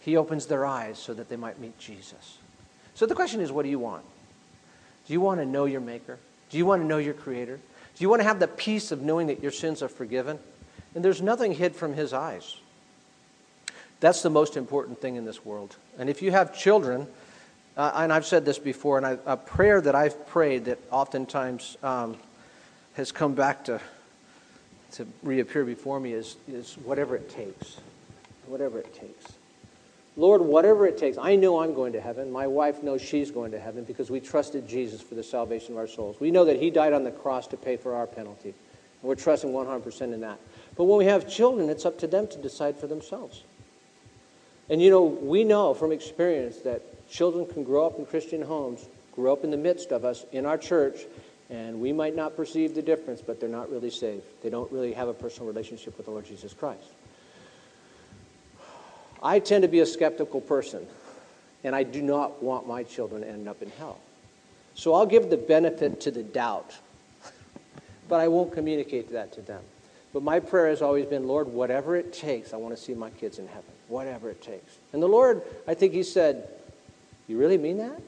he 0.01 0.17
opens 0.17 0.47
their 0.47 0.65
eyes 0.65 0.99
so 0.99 1.13
that 1.13 1.29
they 1.29 1.37
might 1.37 1.61
meet 1.61 1.79
Jesus. 1.79 2.39
So 2.93 3.05
the 3.05 3.15
question 3.15 3.39
is 3.39 3.53
what 3.53 3.63
do 3.63 3.69
you 3.69 3.79
want? 3.79 4.03
Do 5.07 5.13
you 5.13 5.21
want 5.21 5.39
to 5.39 5.45
know 5.45 5.63
your 5.63 5.79
Maker? 5.79 6.19
Do 6.49 6.57
you 6.57 6.65
want 6.65 6.81
to 6.81 6.87
know 6.87 6.97
your 6.97 7.13
Creator? 7.13 7.57
Do 7.57 8.03
you 8.03 8.09
want 8.09 8.21
to 8.21 8.27
have 8.27 8.39
the 8.39 8.47
peace 8.47 8.91
of 8.91 9.01
knowing 9.01 9.27
that 9.27 9.41
your 9.41 9.51
sins 9.51 9.81
are 9.83 9.89
forgiven? 9.89 10.39
And 10.95 11.05
there's 11.05 11.21
nothing 11.21 11.53
hid 11.53 11.75
from 11.75 11.93
His 11.93 12.13
eyes. 12.13 12.57
That's 13.99 14.21
the 14.21 14.29
most 14.29 14.57
important 14.57 15.01
thing 15.01 15.15
in 15.15 15.25
this 15.25 15.45
world. 15.45 15.75
And 15.97 16.09
if 16.09 16.21
you 16.21 16.31
have 16.31 16.57
children, 16.57 17.07
uh, 17.75 17.91
and 17.95 18.13
I've 18.13 18.25
said 18.25 18.45
this 18.45 18.57
before, 18.57 18.97
and 18.97 19.05
I, 19.05 19.17
a 19.25 19.37
prayer 19.37 19.81
that 19.81 19.95
I've 19.95 20.27
prayed 20.27 20.65
that 20.65 20.79
oftentimes 20.91 21.77
um, 21.83 22.17
has 22.93 23.11
come 23.11 23.33
back 23.35 23.65
to, 23.65 23.81
to 24.93 25.05
reappear 25.21 25.65
before 25.65 25.99
me 25.99 26.13
is, 26.13 26.37
is 26.47 26.75
whatever 26.83 27.15
it 27.15 27.29
takes. 27.29 27.77
Whatever 28.47 28.79
it 28.79 28.93
takes. 28.95 29.38
Lord, 30.19 30.41
whatever 30.41 30.85
it 30.85 30.97
takes, 30.97 31.17
I 31.17 31.37
know 31.37 31.61
I'm 31.61 31.73
going 31.73 31.93
to 31.93 32.01
heaven. 32.01 32.29
My 32.29 32.45
wife 32.45 32.83
knows 32.83 33.01
she's 33.01 33.31
going 33.31 33.51
to 33.51 33.59
heaven 33.59 33.85
because 33.85 34.11
we 34.11 34.19
trusted 34.19 34.67
Jesus 34.67 35.01
for 35.01 35.15
the 35.15 35.23
salvation 35.23 35.71
of 35.71 35.77
our 35.77 35.87
souls. 35.87 36.19
We 36.19 36.29
know 36.29 36.43
that 36.43 36.57
He 36.57 36.69
died 36.69 36.91
on 36.91 37.05
the 37.05 37.11
cross 37.11 37.47
to 37.47 37.57
pay 37.57 37.77
for 37.77 37.95
our 37.95 38.05
penalty. 38.05 38.49
And 38.49 39.07
we're 39.07 39.15
trusting 39.15 39.49
100% 39.49 40.01
in 40.01 40.19
that. 40.19 40.37
But 40.75 40.83
when 40.83 40.97
we 40.97 41.05
have 41.05 41.29
children, 41.29 41.69
it's 41.69 41.85
up 41.85 41.97
to 41.99 42.07
them 42.07 42.27
to 42.27 42.37
decide 42.37 42.77
for 42.77 42.85
themselves. 42.85 43.43
And 44.69 44.81
you 44.81 44.89
know, 44.89 45.03
we 45.03 45.45
know 45.45 45.73
from 45.73 45.93
experience 45.93 46.57
that 46.59 47.09
children 47.09 47.45
can 47.45 47.63
grow 47.63 47.85
up 47.85 47.97
in 47.97 48.05
Christian 48.05 48.41
homes, 48.41 48.85
grow 49.15 49.31
up 49.31 49.45
in 49.45 49.51
the 49.51 49.57
midst 49.57 49.93
of 49.93 50.03
us 50.03 50.25
in 50.33 50.45
our 50.45 50.57
church, 50.57 50.99
and 51.49 51.79
we 51.79 51.93
might 51.93 52.13
not 52.13 52.35
perceive 52.35 52.75
the 52.75 52.81
difference, 52.81 53.21
but 53.21 53.39
they're 53.39 53.47
not 53.47 53.71
really 53.71 53.89
saved. 53.89 54.23
They 54.43 54.49
don't 54.49 54.69
really 54.69 54.91
have 54.91 55.07
a 55.07 55.13
personal 55.13 55.47
relationship 55.47 55.95
with 55.95 56.07
the 56.07 56.11
Lord 56.11 56.25
Jesus 56.25 56.53
Christ. 56.53 56.83
I 59.21 59.39
tend 59.39 59.63
to 59.63 59.67
be 59.67 59.79
a 59.79 59.85
skeptical 59.85 60.41
person, 60.41 60.85
and 61.63 61.75
I 61.75 61.83
do 61.83 62.01
not 62.01 62.41
want 62.41 62.67
my 62.67 62.83
children 62.83 63.21
to 63.21 63.27
end 63.27 63.47
up 63.47 63.61
in 63.61 63.69
hell. 63.71 63.99
So 64.75 64.93
I'll 64.93 65.05
give 65.05 65.29
the 65.29 65.37
benefit 65.37 66.01
to 66.01 66.11
the 66.11 66.23
doubt, 66.23 66.75
but 68.07 68.19
I 68.21 68.27
won't 68.27 68.53
communicate 68.53 69.11
that 69.11 69.33
to 69.33 69.41
them. 69.41 69.61
But 70.13 70.23
my 70.23 70.39
prayer 70.39 70.69
has 70.69 70.81
always 70.81 71.05
been, 71.05 71.27
Lord, 71.27 71.47
whatever 71.47 71.95
it 71.95 72.13
takes, 72.13 72.53
I 72.53 72.57
want 72.57 72.75
to 72.75 72.81
see 72.81 72.93
my 72.93 73.09
kids 73.11 73.39
in 73.39 73.47
heaven. 73.47 73.71
Whatever 73.87 74.29
it 74.29 74.41
takes. 74.41 74.77
And 74.93 75.03
the 75.03 75.07
Lord, 75.07 75.41
I 75.67 75.73
think 75.73 75.93
He 75.93 76.03
said, 76.03 76.47
You 77.27 77.37
really 77.37 77.57
mean 77.57 77.77
that? 77.77 78.01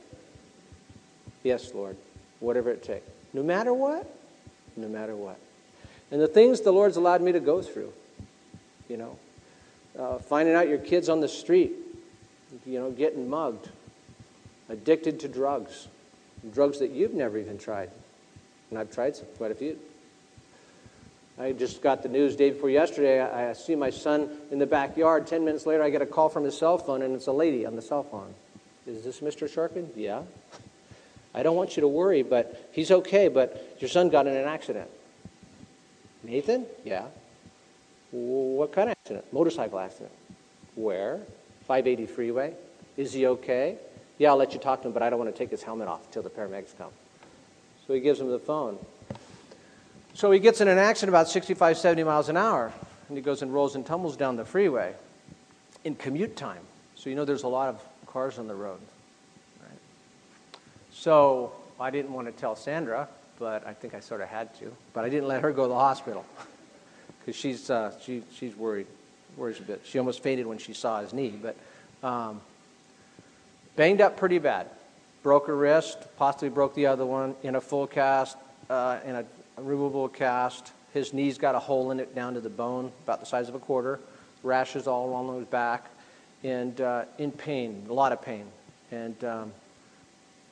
Yes, 1.43 1.74
Lord, 1.74 1.97
whatever 2.39 2.71
it 2.71 2.84
takes. 2.84 3.10
No 3.34 3.43
matter 3.43 3.74
what? 3.74 4.10
No 4.78 4.88
matter 4.88 5.15
what. 5.15 5.38
And 6.12 6.21
the 6.21 6.28
things 6.28 6.62
the 6.62 6.71
Lord's 6.71 6.97
allowed 6.97 7.21
me 7.21 7.32
to 7.32 7.39
go 7.39 7.62
through, 7.62 7.91
you 8.89 8.97
know, 8.97 9.17
uh, 9.98 10.18
finding 10.18 10.56
out 10.56 10.68
your 10.68 10.78
kids 10.78 11.10
on 11.10 11.20
the 11.20 11.28
street, 11.28 11.74
you 12.66 12.80
know, 12.80 12.92
getting 12.92 13.30
mugged, 13.30 13.70
addicted 14.70 15.20
to 15.22 15.28
drugs, 15.28 15.88
drugs 16.54 16.80
that 16.80 16.92
you've 16.92 17.14
never 17.14 17.38
even 17.38 17.58
tried. 17.58 17.90
And 18.70 18.80
I've 18.80 18.92
tried 18.92 19.16
some, 19.16 19.28
quite 19.38 19.52
a 19.52 19.56
few. 19.56 19.78
I 21.40 21.54
just 21.54 21.82
got 21.82 22.04
the 22.04 22.10
news 22.10 22.36
day 22.36 22.52
before 22.52 22.70
yesterday. 22.70 23.20
I, 23.20 23.50
I 23.50 23.54
see 23.54 23.76
my 23.76 23.90
son 23.90 24.30
in 24.52 24.60
the 24.60 24.66
backyard. 24.66 25.28
Ten 25.28 25.44
minutes 25.44 25.66
later, 25.66 25.84
I 25.84 25.90
get 25.90 26.02
a 26.02 26.06
call 26.06 26.30
from 26.30 26.44
his 26.44 26.58
cell 26.58 26.78
phone, 26.78 27.02
and 27.02 27.16
it's 27.16 27.28
a 27.28 27.32
lady 27.32 27.66
on 27.66 27.76
the 27.76 27.82
cell 27.82 28.04
phone. 28.04 28.34
Is 28.86 29.04
this 29.04 29.20
Mr. 29.22 29.50
Sharkin? 29.50 29.88
Yeah. 29.96 30.24
I 31.34 31.44
don't 31.44 31.56
want 31.56 31.78
you 31.78 31.82
to 31.82 31.88
worry, 31.88 32.24
but 32.24 32.70
he's 32.74 32.92
okay, 32.92 33.28
but 33.28 33.78
your 33.80 33.90
son 33.90 34.10
got 34.10 34.28
in 34.28 34.36
an 34.36 34.48
accident. 34.48 34.90
Nathan? 36.24 36.66
Yeah. 36.84 37.06
What 38.12 38.74
kind 38.74 38.89
of 38.89 38.95
accident? 39.04 39.34
Motorcycle 39.34 39.80
accident. 39.80 40.12
Where? 40.76 41.19
580 41.67 42.06
freeway. 42.06 42.54
Is 42.97 43.13
he 43.13 43.26
okay? 43.28 43.78
Yeah, 44.17 44.32
I'll 44.32 44.38
let 44.38 44.54
you 44.54 44.60
talk 44.60 44.82
to 44.82 44.88
him, 44.88 44.93
but 44.93 45.02
I 45.02 45.10
don't 45.10 45.19
want 45.19 45.34
to 45.34 45.38
take 45.38 45.50
his 45.50 45.63
helmet 45.63 45.88
off 45.88 46.06
until 46.06 46.21
the 46.21 46.30
paramedics 46.30 46.78
come. 46.78 46.91
So 47.88 47.93
he 47.93 48.00
gives 48.00 48.19
him 48.19 48.30
the 48.30 48.39
phone. 48.39 48.78
So 50.13 50.32
he 50.32 50.39
gets 50.39 50.62
in 50.62 50.67
an 50.67 50.78
accident 50.78 51.10
about 51.10 51.30
65, 51.30 51.78
70 51.78 52.04
miles 52.04 52.30
an 52.30 52.38
hour, 52.38 52.71
and 53.08 53.17
he 53.17 53.24
goes 53.24 53.41
and 53.41 53.54
rolls 53.54 53.76
and 53.76 53.86
tumbles 53.86 54.17
down 54.17 54.36
the 54.36 54.45
freeway 54.45 54.93
in 55.84 55.95
commute 55.95 56.36
time. 56.36 56.62
So 56.95 57.10
you 57.10 57.15
know 57.15 57.26
there's 57.26 57.43
a 57.43 57.47
lot 57.47 57.69
of 57.69 57.82
cars 58.06 58.38
on 58.38 58.47
the 58.47 58.56
road. 58.56 58.80
Right? 59.62 59.80
So 60.91 61.54
I 61.80 61.89
didn't 61.89 62.13
want 62.13 62.28
to 62.28 62.34
tell 62.34 62.56
Sandra, 62.56 63.08
but 63.39 63.65
I 63.65 63.74
think 63.74 63.95
I 63.95 64.02
sort 64.02 64.21
of 64.21 64.28
had 64.28 64.54
to. 64.60 64.71
But 64.93 65.06
I 65.06 65.10
didn't 65.10 65.28
let 65.28 65.41
her 65.41 65.52
go 65.52 65.63
to 65.63 65.69
the 65.69 65.76
hospital 65.76 66.26
because 67.22 67.36
she's, 67.36 67.70
uh, 67.70 67.94
she, 68.04 68.24
she's 68.34 68.56
worried, 68.56 68.88
worries 69.38 69.60
a 69.60 69.64
bit. 69.64 69.82
She 69.86 70.00
almost 70.00 70.22
fainted 70.22 70.46
when 70.46 70.58
she 70.58 70.74
saw 70.74 71.02
his 71.02 71.14
knee, 71.14 71.40
but 71.42 71.56
um, 72.08 72.42
banged 73.76 74.02
up 74.02 74.18
pretty 74.18 74.40
bad. 74.40 74.68
Broke 75.24 75.48
her 75.48 75.56
wrist, 75.56 75.98
possibly 76.18 76.50
broke 76.50 76.74
the 76.74 76.88
other 76.88 77.06
one 77.06 77.36
in 77.44 77.56
a 77.56 77.62
full 77.62 77.86
cast, 77.86 78.38
uh, 78.70 79.00
in 79.06 79.16
a, 79.16 79.26
a 79.58 79.62
removable 79.62 80.10
cast. 80.10 80.72
His 80.94 81.14
knee's 81.14 81.38
got 81.38 81.56
a 81.56 81.60
hole 81.60 81.92
in 81.92 82.00
it 82.00 82.16
down 82.16 82.34
to 82.34 82.42
the 82.42 82.50
bone, 82.50 82.92
about 83.04 83.20
the 83.20 83.26
size 83.26 83.48
of 83.48 83.56
a 83.56 83.60
quarter. 83.60 84.00
Rashes 84.44 84.88
all 84.88 85.08
along 85.08 85.38
his 85.38 85.46
back, 85.46 85.86
and 86.44 86.82
uh, 86.82 87.06
in 87.20 87.32
pain, 87.32 87.86
a 87.88 87.94
lot 87.94 88.12
of 88.12 88.22
pain. 88.24 88.46
And 88.92 89.24
um, 89.24 89.54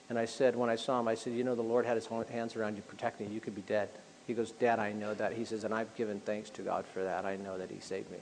and 0.09 0.17
I 0.17 0.25
said, 0.25 0.55
when 0.55 0.69
I 0.69 0.75
saw 0.75 0.99
him, 0.99 1.07
I 1.07 1.15
said, 1.15 1.33
you 1.33 1.43
know, 1.43 1.55
the 1.55 1.61
Lord 1.61 1.85
had 1.85 1.95
his 1.95 2.07
hands 2.07 2.55
around 2.55 2.75
you, 2.75 2.81
protecting 2.81 3.27
you. 3.27 3.35
You 3.35 3.41
could 3.41 3.55
be 3.55 3.61
dead. 3.61 3.89
He 4.29 4.35
goes, 4.35 4.51
Dad, 4.51 4.77
I 4.77 4.91
know 4.91 5.15
that. 5.15 5.33
He 5.33 5.43
says, 5.43 5.63
and 5.63 5.73
I've 5.73 5.95
given 5.95 6.19
thanks 6.19 6.51
to 6.51 6.61
God 6.61 6.85
for 6.93 7.03
that. 7.03 7.25
I 7.25 7.37
know 7.37 7.57
that 7.57 7.71
He 7.71 7.79
saved 7.79 8.11
me. 8.11 8.19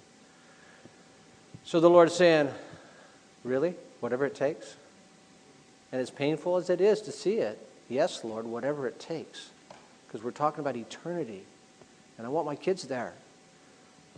So 1.66 1.82
the 1.82 1.90
Lord's 1.90 2.16
saying, 2.16 2.50
Really? 3.44 3.76
Whatever 4.00 4.26
it 4.26 4.34
takes? 4.34 4.78
And 5.92 6.00
as 6.00 6.10
painful 6.10 6.56
as 6.56 6.70
it 6.70 6.80
is 6.80 7.02
to 7.02 7.12
see 7.12 7.40
it, 7.40 7.60
yes, 7.90 8.24
Lord, 8.24 8.46
whatever 8.46 8.88
it 8.88 9.02
takes. 9.02 9.50
Because 10.08 10.24
we're 10.24 10.32
talking 10.32 10.62
about 10.62 10.78
eternity. 10.78 11.44
And 12.18 12.26
I 12.26 12.30
want 12.30 12.46
my 12.46 12.56
kids 12.56 12.84
there. 12.84 13.14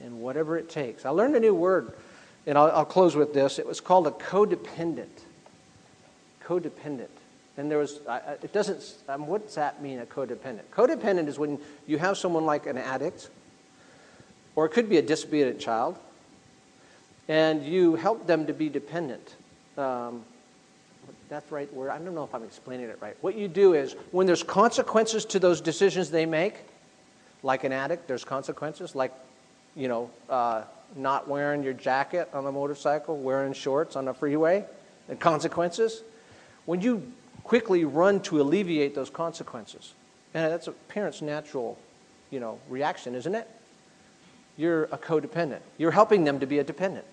And 0.04 0.22
whatever 0.22 0.60
it 0.60 0.70
takes. 0.70 1.08
I 1.08 1.10
learned 1.10 1.36
a 1.38 1.40
new 1.40 1.56
word, 1.56 1.94
and 2.46 2.56
I'll, 2.56 2.70
I'll 2.70 2.86
close 2.86 3.16
with 3.16 3.34
this. 3.34 3.58
It 3.58 3.66
was 3.66 3.82
called 3.82 4.06
a 4.06 4.12
codependent. 4.12 5.24
Codependent. 6.46 7.08
And 7.60 7.70
there 7.70 7.78
was, 7.78 8.00
it 8.42 8.54
doesn't, 8.54 8.94
um, 9.10 9.28
what's 9.28 9.56
that 9.56 9.82
mean, 9.82 10.00
a 10.00 10.06
codependent? 10.06 10.62
Codependent 10.74 11.28
is 11.28 11.38
when 11.38 11.60
you 11.88 11.98
have 11.98 12.18
someone 12.18 12.46
like 12.46 12.66
an 12.68 12.78
addict, 12.78 13.30
or 14.56 14.66
it 14.66 14.70
could 14.70 14.88
be 14.88 14.96
a 14.96 15.02
disobedient 15.02 15.60
child, 15.60 15.98
and 17.28 17.66
you 17.66 17.96
help 17.96 18.26
them 18.26 18.48
to 18.48 18.54
be 18.54 18.70
dependent. 18.70 19.36
Um, 19.78 20.24
that's 21.28 21.52
right 21.52 21.72
word. 21.74 21.90
I 21.90 21.98
don't 21.98 22.16
know 22.16 22.24
if 22.24 22.34
I'm 22.34 22.46
explaining 22.46 22.88
it 22.88 22.98
right. 23.02 23.18
What 23.20 23.36
you 23.36 23.50
do 23.50 23.74
is 23.74 23.94
when 24.12 24.26
there's 24.26 24.42
consequences 24.42 25.26
to 25.26 25.38
those 25.38 25.60
decisions 25.60 26.10
they 26.10 26.26
make, 26.26 26.56
like 27.44 27.66
an 27.66 27.74
addict, 27.74 28.08
there's 28.08 28.24
consequences, 28.24 28.96
like, 28.96 29.14
you 29.76 29.90
know, 29.90 30.10
uh, 30.30 30.64
not 30.96 31.28
wearing 31.28 31.62
your 31.62 31.74
jacket 31.74 32.30
on 32.34 32.46
a 32.46 32.52
motorcycle, 32.54 33.18
wearing 33.18 33.52
shorts 33.52 33.98
on 33.98 34.08
a 34.08 34.14
freeway, 34.14 34.64
consequences. 35.20 36.04
When 36.66 36.80
you 36.80 37.12
quickly 37.44 37.86
run 37.86 38.22
to 38.22 38.42
alleviate 38.42 38.96
those 38.96 39.10
consequences, 39.10 39.94
and 40.34 40.52
that's 40.52 40.68
a 40.68 40.72
parent's 40.72 41.22
natural, 41.22 41.78
you 42.32 42.40
know, 42.40 42.60
reaction, 42.70 43.16
isn't 43.16 43.36
it? 43.36 43.48
You're 44.58 44.86
a 44.86 44.98
codependent. 44.98 45.62
You're 45.78 45.92
helping 45.92 46.24
them 46.24 46.40
to 46.40 46.46
be 46.46 46.60
a 46.60 46.64
dependent. 46.64 47.06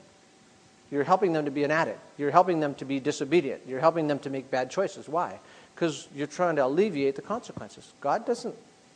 You're 0.91 1.05
helping 1.05 1.33
them 1.33 1.45
to 1.45 1.51
be 1.51 1.65
an 1.65 1.71
addict. 1.71 2.01
You're 2.17 2.31
helping 2.31 2.61
them 2.61 2.75
to 2.77 2.85
be 2.85 3.01
disobedient. 3.01 3.63
You're 3.67 3.81
helping 3.81 4.07
them 4.07 4.19
to 4.21 4.31
make 4.31 4.51
bad 4.51 4.71
choices. 4.71 5.09
Why? 5.09 5.39
Because 5.75 6.09
you're 6.15 6.27
trying 6.27 6.57
to 6.57 6.65
alleviate 6.65 7.17
the 7.17 7.23
consequences. 7.23 7.93
God 8.01 8.27
doesn't, 8.27 8.55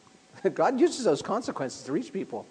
God 0.55 0.81
uses 0.81 1.05
those 1.05 1.23
consequences 1.23 1.83
to 1.83 1.93
reach 1.93 2.13
people. 2.13 2.47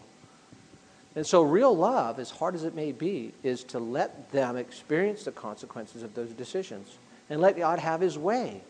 And 1.16 1.26
so, 1.26 1.42
real 1.42 1.76
love, 1.76 2.20
as 2.20 2.30
hard 2.30 2.56
as 2.56 2.64
it 2.64 2.76
may 2.76 2.92
be, 2.92 3.34
is 3.44 3.64
to 3.66 3.80
let 3.80 4.32
them 4.32 4.58
experience 4.58 5.24
the 5.24 5.32
consequences 5.32 6.04
of 6.04 6.14
those 6.14 6.30
decisions 6.30 6.98
and 7.30 7.42
let 7.42 7.58
God 7.58 7.80
have 7.80 8.02
His 8.02 8.18
way 8.18 8.62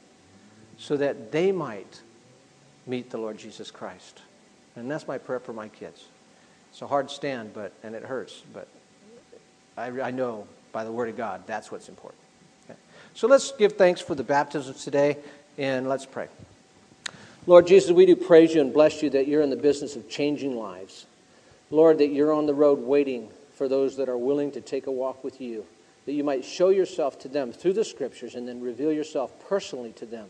so 0.77 0.97
that 0.97 1.31
they 1.31 1.51
might 1.51 2.01
meet 2.87 3.09
the 3.09 3.17
Lord 3.17 3.37
Jesus 3.37 3.71
Christ. 3.71 4.21
And 4.75 4.89
that's 4.89 5.07
my 5.07 5.17
prayer 5.17 5.39
for 5.39 5.53
my 5.53 5.67
kids. 5.67 6.05
It's 6.71 6.81
a 6.81 6.87
hard 6.87 7.09
stand, 7.09 7.53
but 7.53 7.73
and 7.83 7.95
it 7.95 8.03
hurts, 8.03 8.43
but 8.53 8.67
I, 9.77 9.87
I 10.01 10.11
know 10.11 10.47
by 10.71 10.83
the 10.83 10.91
Word 10.91 11.09
of 11.09 11.17
God. 11.17 11.43
That's 11.47 11.71
what's 11.71 11.89
important. 11.89 12.21
Okay. 12.69 12.79
So 13.13 13.27
let's 13.27 13.51
give 13.51 13.73
thanks 13.73 14.01
for 14.01 14.15
the 14.15 14.23
baptisms 14.23 14.83
today, 14.83 15.17
and 15.57 15.89
let's 15.89 16.05
pray. 16.05 16.27
Lord 17.47 17.67
Jesus, 17.67 17.91
we 17.91 18.05
do 18.05 18.15
praise 18.15 18.53
you 18.53 18.61
and 18.61 18.71
bless 18.71 19.01
you 19.01 19.09
that 19.11 19.27
you're 19.27 19.41
in 19.41 19.49
the 19.49 19.55
business 19.55 19.95
of 19.95 20.09
changing 20.09 20.57
lives. 20.57 21.05
Lord, 21.71 21.97
that 21.99 22.07
you're 22.07 22.33
on 22.33 22.45
the 22.45 22.53
road 22.53 22.79
waiting 22.79 23.29
for 23.53 23.67
those 23.67 23.97
that 23.97 24.09
are 24.09 24.17
willing 24.17 24.51
to 24.51 24.61
take 24.61 24.87
a 24.87 24.91
walk 24.91 25.23
with 25.23 25.41
you, 25.41 25.65
that 26.05 26.13
you 26.13 26.23
might 26.23 26.43
show 26.43 26.69
yourself 26.69 27.19
to 27.19 27.27
them 27.27 27.51
through 27.51 27.73
the 27.73 27.83
scriptures 27.83 28.35
and 28.35 28.47
then 28.47 28.61
reveal 28.61 28.91
yourself 28.91 29.31
personally 29.47 29.91
to 29.93 30.05
them. 30.05 30.27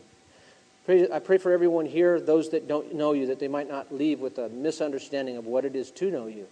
I 0.87 1.19
pray 1.19 1.37
for 1.37 1.51
everyone 1.51 1.85
here, 1.85 2.19
those 2.19 2.49
that 2.49 2.67
don't 2.67 2.95
know 2.95 3.13
you, 3.13 3.27
that 3.27 3.39
they 3.39 3.47
might 3.47 3.69
not 3.69 3.93
leave 3.93 4.19
with 4.19 4.39
a 4.39 4.49
misunderstanding 4.49 5.37
of 5.37 5.45
what 5.45 5.63
it 5.63 5.75
is 5.75 5.91
to 5.91 6.09
know 6.09 6.25
you. 6.25 6.47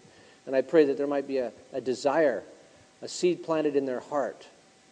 And 0.45 0.55
I 0.55 0.61
pray 0.61 0.85
that 0.85 0.97
there 0.97 1.07
might 1.07 1.27
be 1.27 1.39
a, 1.39 1.51
a 1.73 1.81
desire 1.81 2.43
a 3.01 3.07
seed 3.07 3.43
planted 3.43 3.75
in 3.75 3.85
their 3.85 3.99
heart 3.99 4.47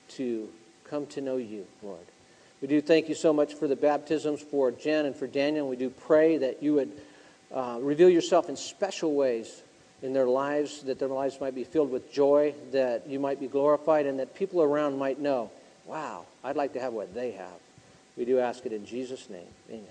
to 0.10 0.50
come 0.90 1.06
to 1.08 1.22
know 1.22 1.38
you, 1.38 1.66
Lord. 1.82 2.06
We 2.62 2.68
do 2.68 2.82
thank 2.82 3.10
you 3.10 3.16
so 3.16 3.34
much 3.34 3.54
for 3.54 3.68
the 3.68 3.76
baptisms 3.76 4.42
for 4.42 4.72
Jen 4.72 5.06
and 5.06 5.16
for 5.16 5.28
Daniel. 5.28 5.68
We 5.68 5.76
do 5.76 5.90
pray 5.90 6.38
that 6.38 6.62
you 6.62 6.76
would 6.76 6.92
uh, 7.54 7.78
reveal 7.82 8.10
yourself 8.10 8.50
in 8.50 8.56
special 8.56 9.14
ways 9.14 9.62
in 10.02 10.14
their 10.14 10.28
lives, 10.28 10.84
that 10.84 11.00
their 11.00 11.08
lives 11.08 11.40
might 11.40 11.56
be 11.56 11.64
filled 11.64 11.92
with 11.92 12.12
joy, 12.12 12.54
that 12.72 13.08
you 13.08 13.20
might 13.20 13.40
be 13.40 13.48
glorified, 13.48 14.06
and 14.06 14.20
that 14.20 14.36
people 14.36 14.62
around 14.62 14.98
might 14.98 15.20
know, 15.20 15.50
wow, 15.86 16.26
I'd 16.44 16.56
like 16.56 16.74
to 16.74 16.80
have 16.80 16.94
what 16.94 17.14
they 17.14 17.32
have. 17.32 17.60
We 18.18 18.26
do 18.26 18.40
ask 18.40 18.66
it 18.66 18.74
in 18.74 18.86
Jesus' 18.86 19.30
name. 19.30 19.48
Amen. 19.70 19.86